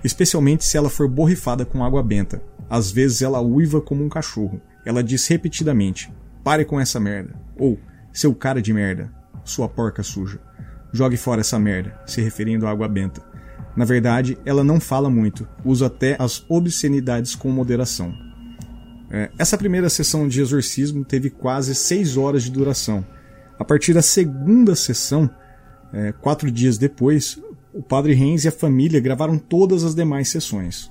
[0.02, 2.42] especialmente se ela for borrifada com água benta.
[2.68, 4.60] Às vezes ela uiva como um cachorro.
[4.84, 7.34] Ela diz repetidamente: Pare com essa merda.
[7.58, 7.78] Ou,
[8.12, 9.12] seu cara de merda,
[9.44, 10.38] sua porca suja.
[10.92, 13.33] Jogue fora essa merda, se referindo à água benta.
[13.76, 18.14] Na verdade, ela não fala muito, usa até as obscenidades com moderação.
[19.10, 23.04] É, essa primeira sessão de exorcismo teve quase seis horas de duração.
[23.58, 25.28] A partir da segunda sessão,
[25.92, 27.38] é, quatro dias depois,
[27.72, 30.90] o padre Renz e a família gravaram todas as demais sessões.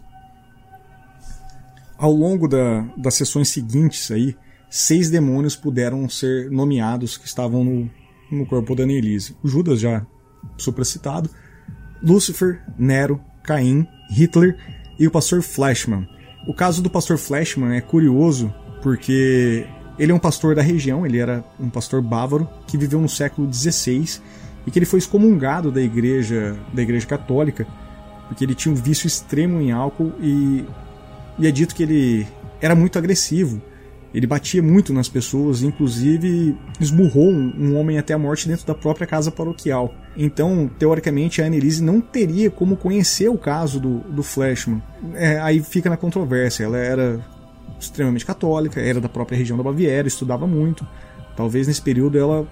[1.98, 4.36] Ao longo da, das sessões seguintes, aí,
[4.70, 7.90] seis demônios puderam ser nomeados que estavam no,
[8.32, 9.36] no corpo da Annelise.
[9.42, 10.06] O Judas já
[10.58, 11.30] supracitado,
[12.04, 14.58] Lúcifer, Nero, Caim, Hitler
[15.00, 16.08] e o pastor Flashman.
[16.48, 19.66] O caso do pastor Flashman é curioso porque
[19.98, 23.52] ele é um pastor da região, ele era um pastor bávaro que viveu no século
[23.52, 24.20] XVI
[24.68, 27.66] e que ele foi excomungado da igreja, da igreja católica
[28.28, 30.66] porque ele tinha um vício extremo em álcool e,
[31.40, 32.28] e é dito que ele
[32.62, 33.62] era muito agressivo
[34.14, 38.76] ele batia muito nas pessoas, inclusive esmurrou um, um, homem até a morte dentro da
[38.76, 39.94] própria casa paroquial.
[40.16, 44.82] Então, teoricamente, a Annelise não teria como conhecer o caso do, do Flashman.
[45.16, 46.66] É, aí fica na controvérsia.
[46.66, 47.20] Ela era
[47.80, 50.88] extremamente católica, era da própria região da Baviera, estudava muito.
[51.36, 52.48] Talvez nesse período ela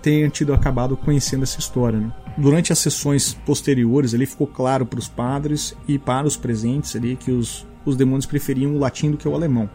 [0.00, 1.98] tenha tido acabado conhecendo essa história.
[1.98, 2.12] Né?
[2.38, 7.16] Durante as sessões posteriores, ali ficou claro para os padres e para os presentes ali
[7.16, 9.68] que os, os demônios preferiam o latim do que o alemão.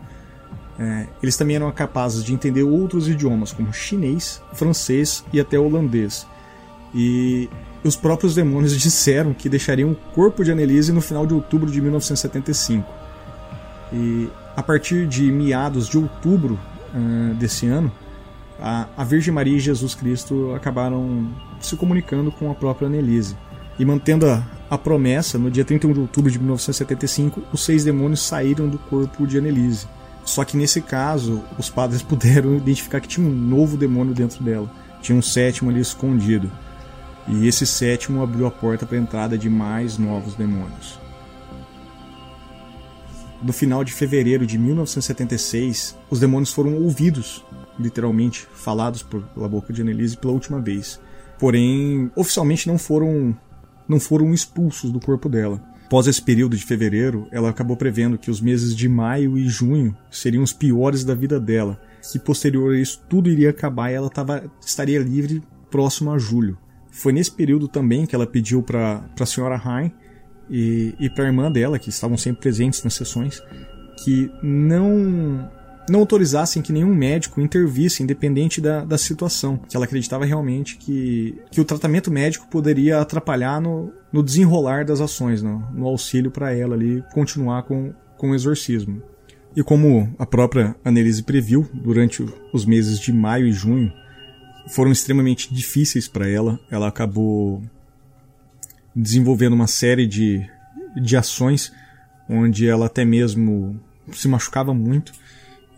[0.80, 6.26] É, eles também eram capazes de entender outros idiomas, como chinês, francês e até holandês.
[6.94, 7.50] E
[7.84, 11.82] os próprios demônios disseram que deixariam o corpo de Annelise no final de outubro de
[11.82, 12.92] 1975.
[13.94, 16.60] E a partir de meados de outubro
[16.94, 17.92] uh, desse ano,
[18.60, 23.38] a, a Virgem Maria e Jesus Cristo acabaram se comunicando com a própria Annelise.
[23.80, 28.22] E mantendo a, a, promessa, no dia 31 de outubro de 1975, os seis demônios
[28.22, 29.88] saíram do corpo de Annelise.
[30.26, 34.70] Só que nesse caso, os padres puderam identificar que tinha um novo demônio dentro dela.
[35.02, 36.52] Tinha um sétimo ali escondido.
[37.28, 40.98] E esse sétimo abriu a porta para a entrada de mais novos demônios.
[43.42, 47.46] No final de fevereiro de 1976, os demônios foram ouvidos,
[47.78, 51.00] literalmente falados pela boca de Annelise pela última vez.
[51.38, 53.38] Porém, oficialmente não foram
[53.88, 55.62] não foram expulsos do corpo dela.
[55.86, 59.96] Após esse período de fevereiro, ela acabou prevendo que os meses de maio e junho
[60.12, 61.80] seriam os piores da vida dela,
[62.12, 66.58] que posterior a isso tudo iria acabar e ela tava, estaria livre próximo a julho.
[66.98, 69.94] Foi nesse período também que ela pediu para a senhora Hein
[70.50, 73.42] e, e para a irmã dela, que estavam sempre presentes nas sessões,
[74.04, 75.48] que não
[75.90, 79.58] não autorizassem que nenhum médico intervisse, independente da, da situação.
[79.70, 85.00] Que ela acreditava realmente que, que o tratamento médico poderia atrapalhar no, no desenrolar das
[85.00, 89.02] ações, no, no auxílio para ela ali continuar com, com o exorcismo.
[89.56, 93.94] E como a própria Annelise previu, durante os meses de maio e junho
[94.68, 97.62] foram extremamente difíceis para ela, ela acabou
[98.96, 100.48] desenvolvendo uma série de,
[101.02, 101.72] de ações
[102.30, 103.80] onde ela até mesmo
[104.12, 105.14] se machucava muito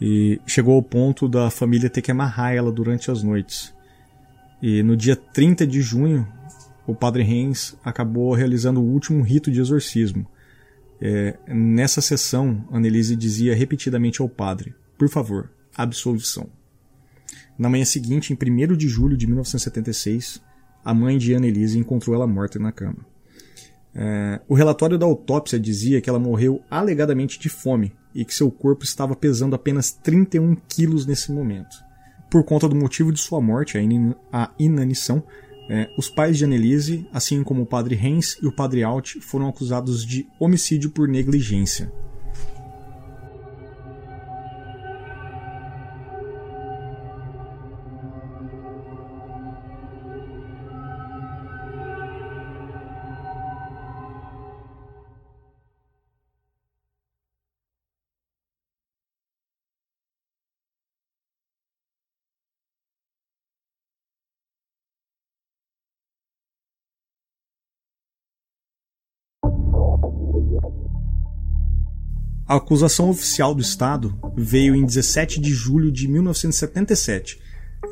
[0.01, 3.73] e chegou ao ponto da família ter que amarrar ela durante as noites.
[4.61, 6.27] E no dia 30 de junho,
[6.87, 10.25] o padre Reis acabou realizando o último rito de exorcismo.
[11.01, 16.49] É, nessa sessão, Annelise dizia repetidamente ao padre: Por favor, absolvição.
[17.59, 20.41] Na manhã seguinte, em 1 de julho de 1976,
[20.83, 23.05] a mãe de Annelise encontrou ela morta na cama.
[23.93, 28.49] É, o relatório da autópsia dizia que ela morreu alegadamente de fome e que seu
[28.49, 31.75] corpo estava pesando apenas 31 quilos nesse momento.
[32.31, 35.21] Por conta do motivo de sua morte, a, in a inanição,
[35.69, 39.49] é, os pais de Annelise, assim como o padre Hens e o padre Alt, foram
[39.49, 41.91] acusados de homicídio por negligência.
[72.47, 77.39] A acusação oficial do Estado veio em 17 de julho de 1977,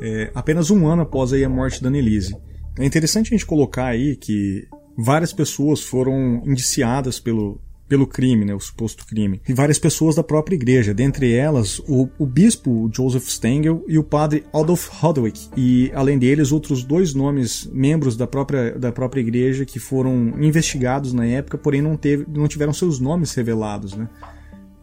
[0.02, 2.36] é, apenas um ano após a morte da Annelise.
[2.78, 8.54] É interessante a gente colocar aí que várias pessoas foram indiciadas pelo, pelo crime, né,
[8.54, 13.28] o suposto crime, e várias pessoas da própria igreja, dentre elas o, o bispo Joseph
[13.28, 18.78] Stengel e o padre Adolf Hodwick, e além deles outros dois nomes, membros da própria,
[18.78, 23.34] da própria igreja que foram investigados na época, porém não, teve, não tiveram seus nomes
[23.34, 23.94] revelados.
[23.94, 24.08] Né.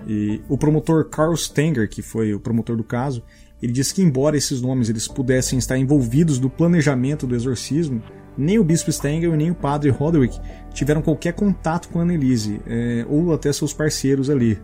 [0.08, 3.24] E o promotor Carl Stenger, que foi o promotor do caso,
[3.62, 8.02] ele disse que embora esses nomes eles pudessem estar envolvidos no planejamento do exorcismo,
[8.38, 10.40] nem o bispo Stenger nem o padre Roderick
[10.74, 14.60] tiveram qualquer contato com a Annelise, é, ou até seus parceiros ali.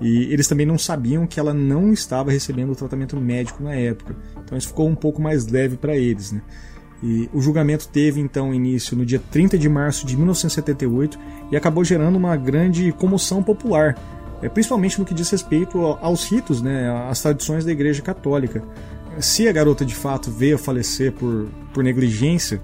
[0.00, 4.16] E eles também não sabiam que ela não estava recebendo o tratamento médico na época.
[4.44, 6.32] Então isso ficou um pouco mais leve para eles.
[6.32, 6.42] Né?
[7.02, 11.18] E o julgamento teve então início no dia 30 de março de 1978
[11.52, 13.96] e acabou gerando uma grande comoção popular
[14.42, 18.62] é, principalmente no que diz respeito aos ritos, né, às tradições da Igreja Católica.
[19.20, 22.60] Se a garota de fato veio a falecer por, por negligência,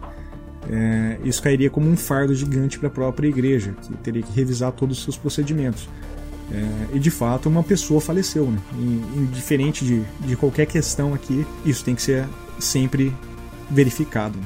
[0.70, 4.72] é, isso cairia como um fardo gigante para a própria igreja, que teria que revisar
[4.72, 5.88] todos os seus procedimentos.
[6.52, 8.46] É, e de fato, uma pessoa faleceu.
[8.50, 8.59] Né?
[8.78, 12.26] E, indiferente de, de qualquer questão aqui, isso tem que ser
[12.59, 13.14] sempre
[13.70, 14.38] verificado.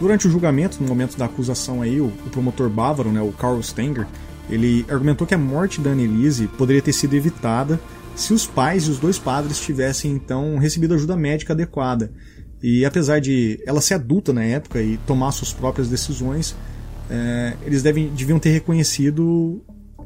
[0.00, 3.62] Durante o julgamento, no momento da acusação, aí, o, o promotor bávaro, né, o Carl
[3.62, 4.06] Stenger,
[4.50, 7.80] ele argumentou que a morte da Annelise poderia ter sido evitada
[8.14, 12.12] se os pais e os dois padres tivessem então recebido ajuda médica adequada.
[12.66, 16.56] E apesar de ela ser adulta na época e tomar suas próprias decisões,
[17.10, 19.62] é, eles devem, deviam ter reconhecido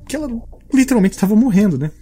[0.08, 0.28] que ela
[0.74, 1.92] literalmente estava morrendo, né?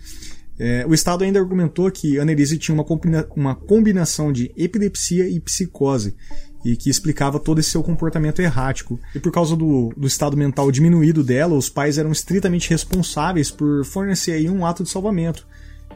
[0.59, 5.39] É, o Estado ainda argumentou que Annelise tinha uma, combina uma combinação de epilepsia e
[5.39, 6.17] psicose,
[6.65, 8.99] e que explicava todo esse seu comportamento errático.
[9.15, 13.85] E por causa do, do estado mental diminuído dela, os pais eram estritamente responsáveis por
[13.85, 15.47] fornecer aí um ato de salvamento.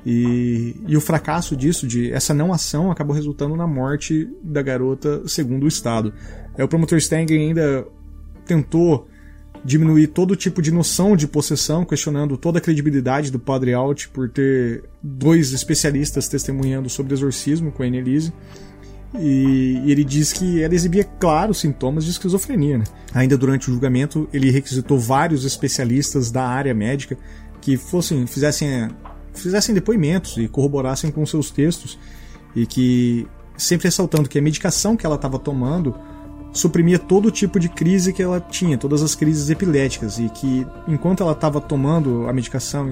[0.05, 5.23] E, e o fracasso disso, de essa não ação, acabou resultando na morte da garota,
[5.27, 6.13] segundo o Estado.
[6.57, 7.87] É, o promotor Stang ainda
[8.47, 9.07] tentou
[9.65, 14.29] diminuir todo tipo de noção de possessão, questionando toda a credibilidade do Padre Alt por
[14.31, 18.33] ter dois especialistas testemunhando sobre exorcismo com a Annelise.
[19.19, 22.79] E, e ele diz que ela exibia claros sintomas de esquizofrenia.
[22.79, 22.85] Né?
[23.13, 27.19] Ainda durante o julgamento, ele requisitou vários especialistas da área médica
[27.61, 28.89] que fossem fizessem
[29.35, 31.99] fizessem depoimentos e corroborassem com seus textos
[32.55, 33.27] e que
[33.57, 35.95] sempre ressaltando que a medicação que ela estava tomando
[36.53, 41.23] suprimia todo tipo de crise que ela tinha, todas as crises epiléticas, e que enquanto
[41.23, 42.91] ela estava tomando a medicação,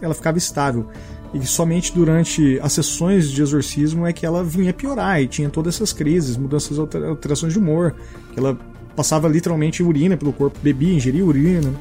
[0.00, 0.86] ela ficava estável.
[1.32, 5.76] E somente durante as sessões de exorcismo é que ela vinha piorar e tinha todas
[5.76, 7.94] essas crises, mudanças, alterações de humor,
[8.32, 8.58] que ela
[8.96, 11.72] passava literalmente urina pelo corpo, bebia, ingeria urina.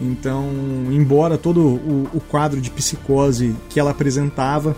[0.00, 0.48] Então,
[0.90, 4.74] embora todo o, o quadro de psicose que ela apresentava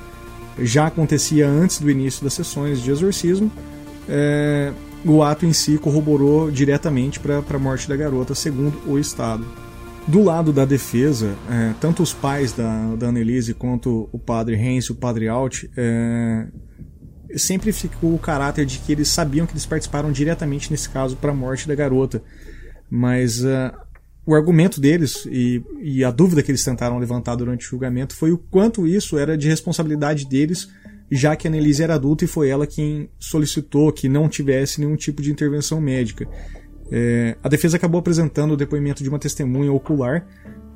[0.58, 3.50] já acontecia antes do início das sessões de exorcismo,
[4.08, 4.72] é,
[5.04, 9.44] o ato em si corroborou diretamente para a morte da garota, segundo o Estado.
[10.06, 14.86] Do lado da defesa, é, tanto os pais da, da Annelise quanto o padre Hens
[14.86, 16.48] e o padre Alt é,
[17.36, 21.30] sempre ficou o caráter de que eles sabiam que eles participaram diretamente nesse caso para
[21.30, 22.22] a morte da garota.
[22.90, 23.72] Mas uh,
[24.24, 28.30] o argumento deles e, e, a dúvida que eles tentaram levantar durante o julgamento foi
[28.30, 30.68] o quanto isso era de responsabilidade deles
[31.14, 34.96] já que a Annelise era adulta e foi ela quem solicitou que não tivesse nenhum
[34.96, 36.26] tipo de intervenção médica.
[36.90, 40.26] É, a defesa acabou apresentando o depoimento de uma testemunha ocular,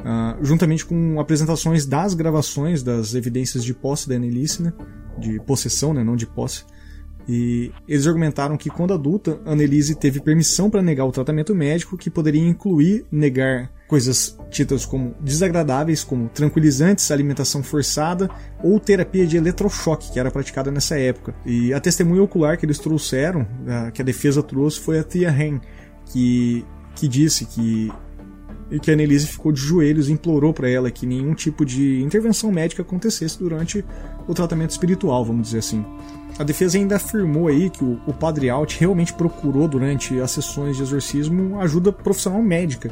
[0.01, 4.75] uh, juntamente com apresentações das gravações das evidências de posse da Annelise, né,
[5.19, 6.65] de possessão, né, não de posse.
[7.29, 12.09] E eles argumentaram que, quando adulta, Annelise teve permissão para negar o tratamento médico, que
[12.09, 18.29] poderia incluir negar coisas tidas como desagradáveis, como tranquilizantes, alimentação forçada
[18.63, 21.35] ou terapia de eletrochoque, que era praticada nessa época.
[21.45, 23.47] E a testemunha ocular que eles trouxeram,
[23.93, 25.61] que a defesa trouxe, foi a Tia Hen,
[26.07, 26.65] que,
[26.95, 27.93] que disse que
[28.71, 32.03] e que a Annelise ficou de joelhos e implorou para ela que nenhum tipo de
[32.03, 33.85] intervenção médica acontecesse durante
[34.27, 35.85] o tratamento espiritual, vamos dizer assim.
[36.39, 40.77] A defesa ainda afirmou aí que o, o padre Alt realmente procurou durante as sessões
[40.77, 42.91] de exorcismo ajuda profissional médica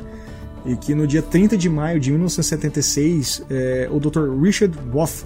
[0.65, 4.31] e que no dia 30 de maio de 1976 é, o Dr.
[4.41, 5.25] Richard Roth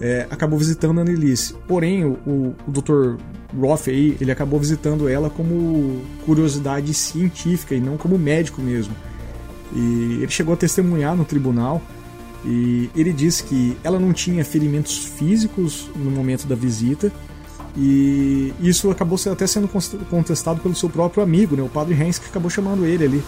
[0.00, 1.54] é, acabou visitando a Annelise.
[1.66, 3.16] Porém, o, o, o Dr.
[3.58, 8.94] Roth aí, ele acabou visitando ela como curiosidade científica e não como médico mesmo.
[9.74, 11.82] E ele chegou a testemunhar no tribunal
[12.44, 17.10] e ele disse que ela não tinha ferimentos físicos no momento da visita
[17.76, 19.68] e isso acabou até sendo
[20.08, 23.22] contestado pelo seu próprio amigo, né, o padre Hens, que acabou chamando ele ali.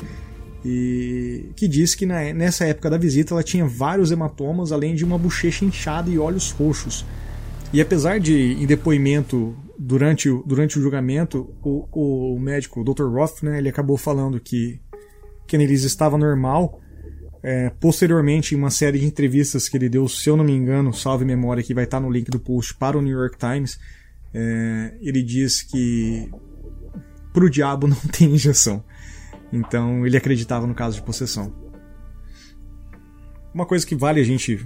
[0.65, 5.05] E que disse que na, nessa época da visita ela tinha vários hematomas, além de
[5.05, 7.05] uma bochecha inchada e olhos roxos.
[7.73, 13.05] E apesar de, em depoimento durante, durante o julgamento, o, o médico, o Dr.
[13.05, 14.81] Roth, né, ele acabou falando que,
[15.47, 16.81] que Annelise estava normal.
[17.41, 20.93] É, posteriormente, em uma série de entrevistas que ele deu, se eu não me engano,
[20.93, 23.79] salve memória, que vai estar no link do post para o New York Times,
[24.33, 26.31] é, ele diz que
[27.33, 28.85] para o diabo não tem injeção.
[29.53, 31.53] Então ele acreditava no caso de possessão.
[33.55, 34.65] Uma coisa que vale a gente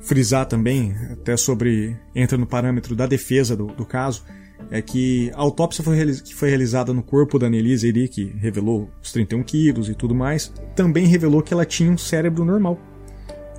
[0.00, 1.96] frisar também, até sobre.
[2.14, 4.24] entra no parâmetro da defesa do, do caso,
[4.70, 8.90] é que a autópsia foi que foi realizada no corpo da Annelise ali, que revelou
[9.02, 12.78] os 31 quilos e tudo mais, também revelou que ela tinha um cérebro normal.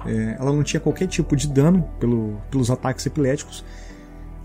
[0.05, 3.65] É, ela não tinha qualquer tipo de dano pelo, pelos ataques epiléticos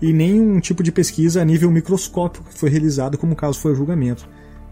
[0.01, 3.73] e nenhum tipo de pesquisa a nível microscópico que foi realizada, como o caso foi
[3.73, 4.27] o julgamento.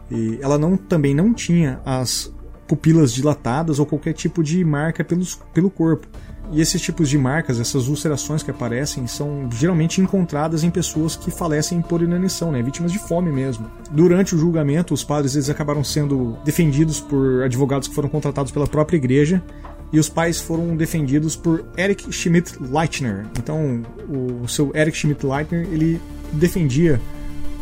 [0.09, 2.34] E ela não, também não tinha as
[2.67, 6.07] pupilas dilatadas ou qualquer tipo de marca pelos, pelo corpo.
[6.51, 11.30] E esses tipos de marcas, essas ulcerações que aparecem, são geralmente encontradas em pessoas que
[11.30, 12.61] falecem por inanição, né?
[12.61, 13.69] vítimas de fome mesmo.
[13.91, 18.65] Durante o julgamento, os padres eles acabaram sendo defendidos por advogados que foram contratados pela
[18.65, 19.43] própria igreja
[19.92, 23.26] e os pais foram defendidos por Eric Schmidt-Leitner.
[23.38, 26.00] Então, o seu Eric Schmidt-Leitner ele
[26.32, 27.02] defendia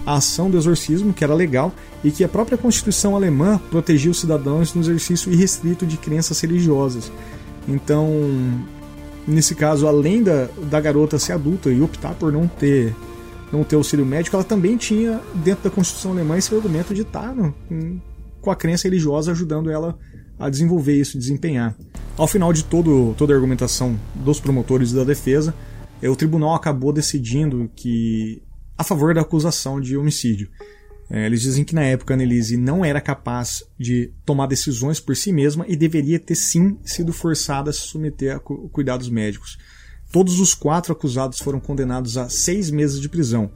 [0.05, 1.73] a ação do exorcismo, que era legal,
[2.03, 7.11] e que a própria Constituição alemã protegia os cidadãos no exercício irrestrito de crenças religiosas.
[7.67, 8.09] Então,
[9.27, 12.95] nesse caso, além da, da garota ser adulta e optar por não ter
[13.51, 17.33] não ter auxílio médico, ela também tinha, dentro da Constituição alemã, esse argumento de estar
[17.33, 17.55] no,
[18.41, 19.97] com a crença religiosa ajudando ela
[20.39, 21.75] a desenvolver isso, desempenhar.
[22.15, 25.53] Ao final de todo, toda a argumentação dos promotores da defesa,
[26.01, 28.41] o tribunal acabou decidindo que
[28.77, 30.49] a favor da acusação de homicídio.
[31.09, 35.15] É, eles dizem que na época a Annelise não era capaz de tomar decisões por
[35.15, 39.57] si mesma e deveria ter sim sido forçada a se submeter a cuidados médicos.
[40.11, 43.51] Todos os quatro acusados foram condenados a seis meses de prisão.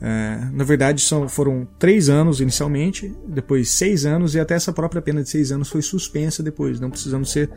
[0.00, 5.02] É, na verdade, são, foram três anos inicialmente, depois seis anos, e até essa própria
[5.02, 7.50] pena de seis anos foi suspensa depois, não precisando ser,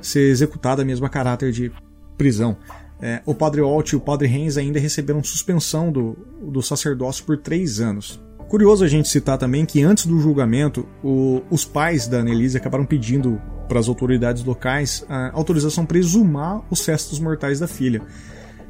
[0.00, 1.70] ser executada a caráter de
[2.18, 2.56] prisão.
[3.00, 7.36] É, o padre Alt e o padre Renz ainda receberam suspensão do, do sacerdócio por
[7.36, 8.20] três anos.
[8.48, 12.86] Curioso a gente citar também que antes do julgamento, o, os pais da Annelise acabaram
[12.86, 18.02] pedindo para as autoridades locais a autorização para exumar os restos mortais da filha.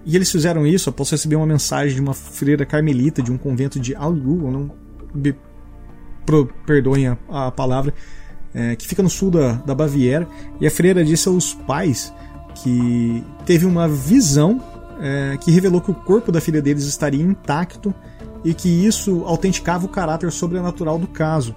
[0.06, 3.80] E eles fizeram isso após receber uma mensagem de uma freira carmelita de um convento
[3.80, 4.70] de Alu, não
[5.12, 5.34] me
[6.24, 7.92] pro, perdoem a, a palavra,
[8.54, 10.28] é, que fica no sul da, da Baviera.
[10.60, 12.14] E a freira disse aos pais
[12.54, 14.62] que teve uma visão
[15.00, 17.92] é, que revelou que o corpo da filha deles estaria intacto
[18.44, 21.52] e que isso autenticava o caráter sobrenatural do caso.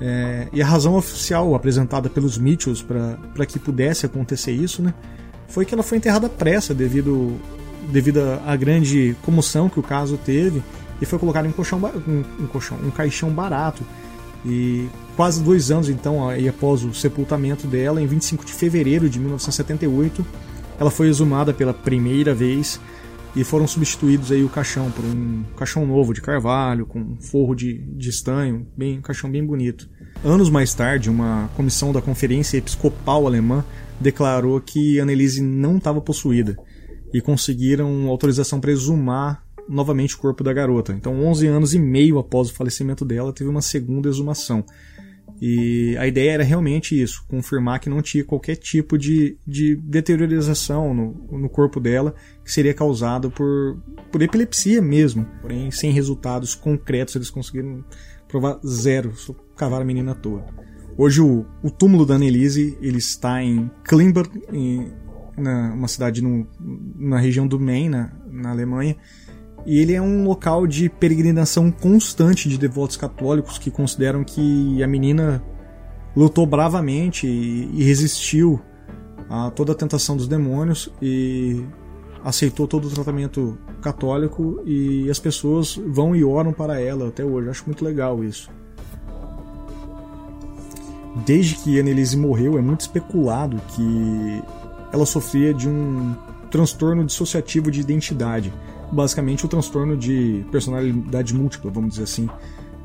[0.00, 4.94] É, e a razão oficial apresentada pelos Mitchells para que pudesse acontecer isso né,
[5.48, 7.38] foi que ela foi enterrada à pressa devido
[7.90, 10.62] devido à grande comoção que o caso teve,
[11.00, 13.82] e foi colocado em um colchão, um, um, colchão, um caixão barato.
[14.44, 19.18] E quase dois anos então, aí após o sepultamento dela, em 25 de fevereiro de
[19.18, 20.24] 1978,
[20.78, 22.80] ela foi exumada pela primeira vez
[23.36, 27.78] e foram substituídos aí o caixão por um caixão novo de carvalho com forro de,
[27.78, 29.88] de estanho, bem, um caixão bem bonito.
[30.24, 33.64] Anos mais tarde, uma comissão da Conferência Episcopal Alemã
[34.00, 36.56] declarou que Annelise não estava possuída
[37.12, 40.92] e conseguiram autorização para exumar novamente o corpo da garota.
[40.92, 44.64] Então, 11 anos e meio após o falecimento dela, teve uma segunda exumação.
[45.40, 50.92] E a ideia era realmente isso, confirmar que não tinha qualquer tipo de, de deteriorização
[50.92, 53.80] no, no corpo dela que seria causado por,
[54.12, 55.26] por epilepsia mesmo.
[55.40, 57.82] Porém, sem resultados concretos, eles conseguiram
[58.28, 60.44] provar zero, só cavaram a menina à toa.
[60.98, 64.92] Hoje o, o túmulo da Annelise ele está em Klimberg, em,
[65.36, 66.46] na uma cidade no,
[66.96, 68.96] na região do Maine, na, na Alemanha,
[69.66, 74.86] e ele é um local de peregrinação constante de devotos católicos que consideram que a
[74.86, 75.42] menina
[76.16, 78.60] lutou bravamente e, e resistiu
[79.28, 81.64] a toda a tentação dos demônios e
[82.24, 87.48] aceitou todo o tratamento católico e as pessoas vão e oram para ela até hoje.
[87.48, 88.50] acho muito legal isso.
[91.26, 94.42] Desde que Annelise morreu, é muito especulado que
[94.92, 96.14] ela sofria de um
[96.50, 98.52] transtorno dissociativo de identidade,
[98.90, 102.28] basicamente o transtorno de personalidade múltipla, vamos dizer assim.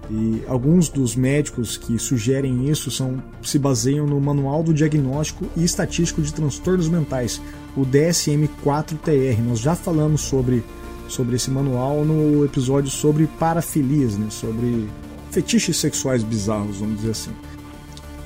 [0.10, 5.64] E alguns dos médicos que sugerem isso são, se baseiam no Manual do Diagnóstico e
[5.64, 7.41] Estatístico de Transtornos Mentais,
[7.76, 9.41] o DSM-4-TR.
[9.41, 10.64] Nós já falamos sobre,
[11.08, 14.28] sobre esse manual no episódio sobre parafilias, né?
[14.30, 14.88] sobre
[15.32, 17.32] fetiches sexuais bizarros, vamos dizer assim.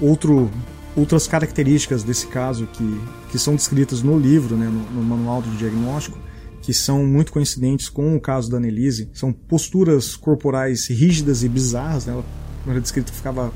[0.01, 0.51] Outro
[0.99, 5.49] outras características desse caso que, que são descritas no livro, né, no, no manual do
[5.57, 6.17] diagnóstico,
[6.61, 12.05] que são muito coincidentes com o caso da Annelise, são posturas corporais rígidas e bizarras,
[12.05, 12.13] né?
[12.13, 12.25] ela
[12.67, 13.51] era descrita ficava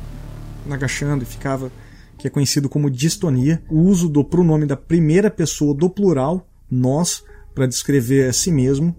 [0.69, 1.71] agachando e ficava
[2.17, 7.23] que é conhecido como distonia, o uso do pronome da primeira pessoa do plural, nós,
[7.53, 8.95] para descrever a si mesmo,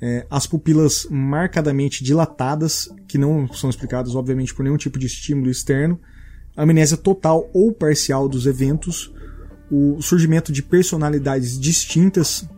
[0.00, 5.50] é, as pupilas marcadamente dilatadas, que não são explicadas, obviamente, por nenhum tipo de estímulo
[5.50, 6.00] externo,
[6.56, 9.12] amnésia total ou parcial dos eventos,
[9.70, 12.48] o surgimento de personalidades distintas,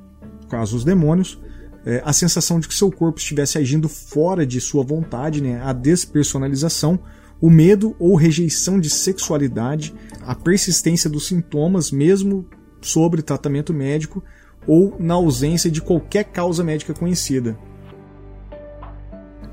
[0.48, 1.38] caso os demônios,
[1.84, 5.72] é, a sensação de que seu corpo estivesse agindo fora de sua vontade, né, a
[5.72, 6.98] despersonalização,
[7.40, 12.46] o medo ou rejeição de sexualidade, a persistência dos sintomas, mesmo
[12.80, 14.22] sobre tratamento médico
[14.66, 17.56] ou na ausência de qualquer causa médica conhecida.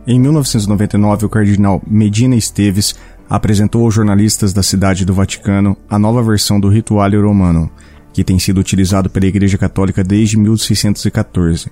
[0.05, 2.95] Em 1999, o cardinal Medina Esteves
[3.33, 7.67] apresentou aos jornalistas da cidade do Vaticano a nova versão do Rituale Romano,
[8.13, 11.71] que tem sido utilizado pela Igreja Católica desde 1614.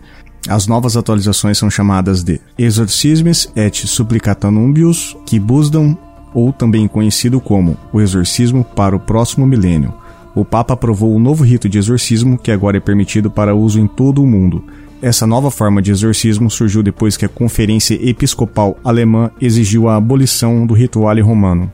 [0.49, 5.95] As novas atualizações são chamadas de Exorcismes et Supplicatanumbius Quibusdam,
[6.33, 9.93] ou também conhecido como o Exorcismo para o próximo milênio.
[10.33, 13.85] O Papa aprovou o novo rito de exorcismo que agora é permitido para uso em
[13.85, 14.63] todo o mundo,
[15.01, 20.65] essa nova forma de exorcismo surgiu depois que a Conferência Episcopal Alemã exigiu a abolição
[20.65, 21.71] do rituale romano.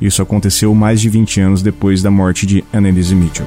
[0.00, 3.46] Isso aconteceu mais de 20 anos depois da morte de Anneliese Mitchell.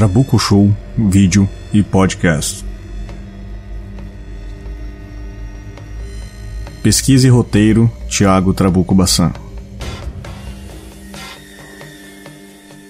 [0.00, 2.64] Trabuco Show, vídeo e podcast.
[6.82, 9.30] Pesquisa e roteiro, Tiago Trabuco Bassan.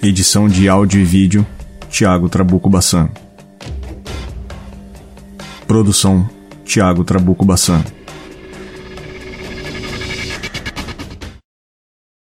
[0.00, 1.44] Edição de áudio e vídeo,
[1.88, 3.10] Tiago Trabuco Bassan.
[5.66, 6.30] Produção,
[6.64, 7.82] Tiago Trabuco Bassan.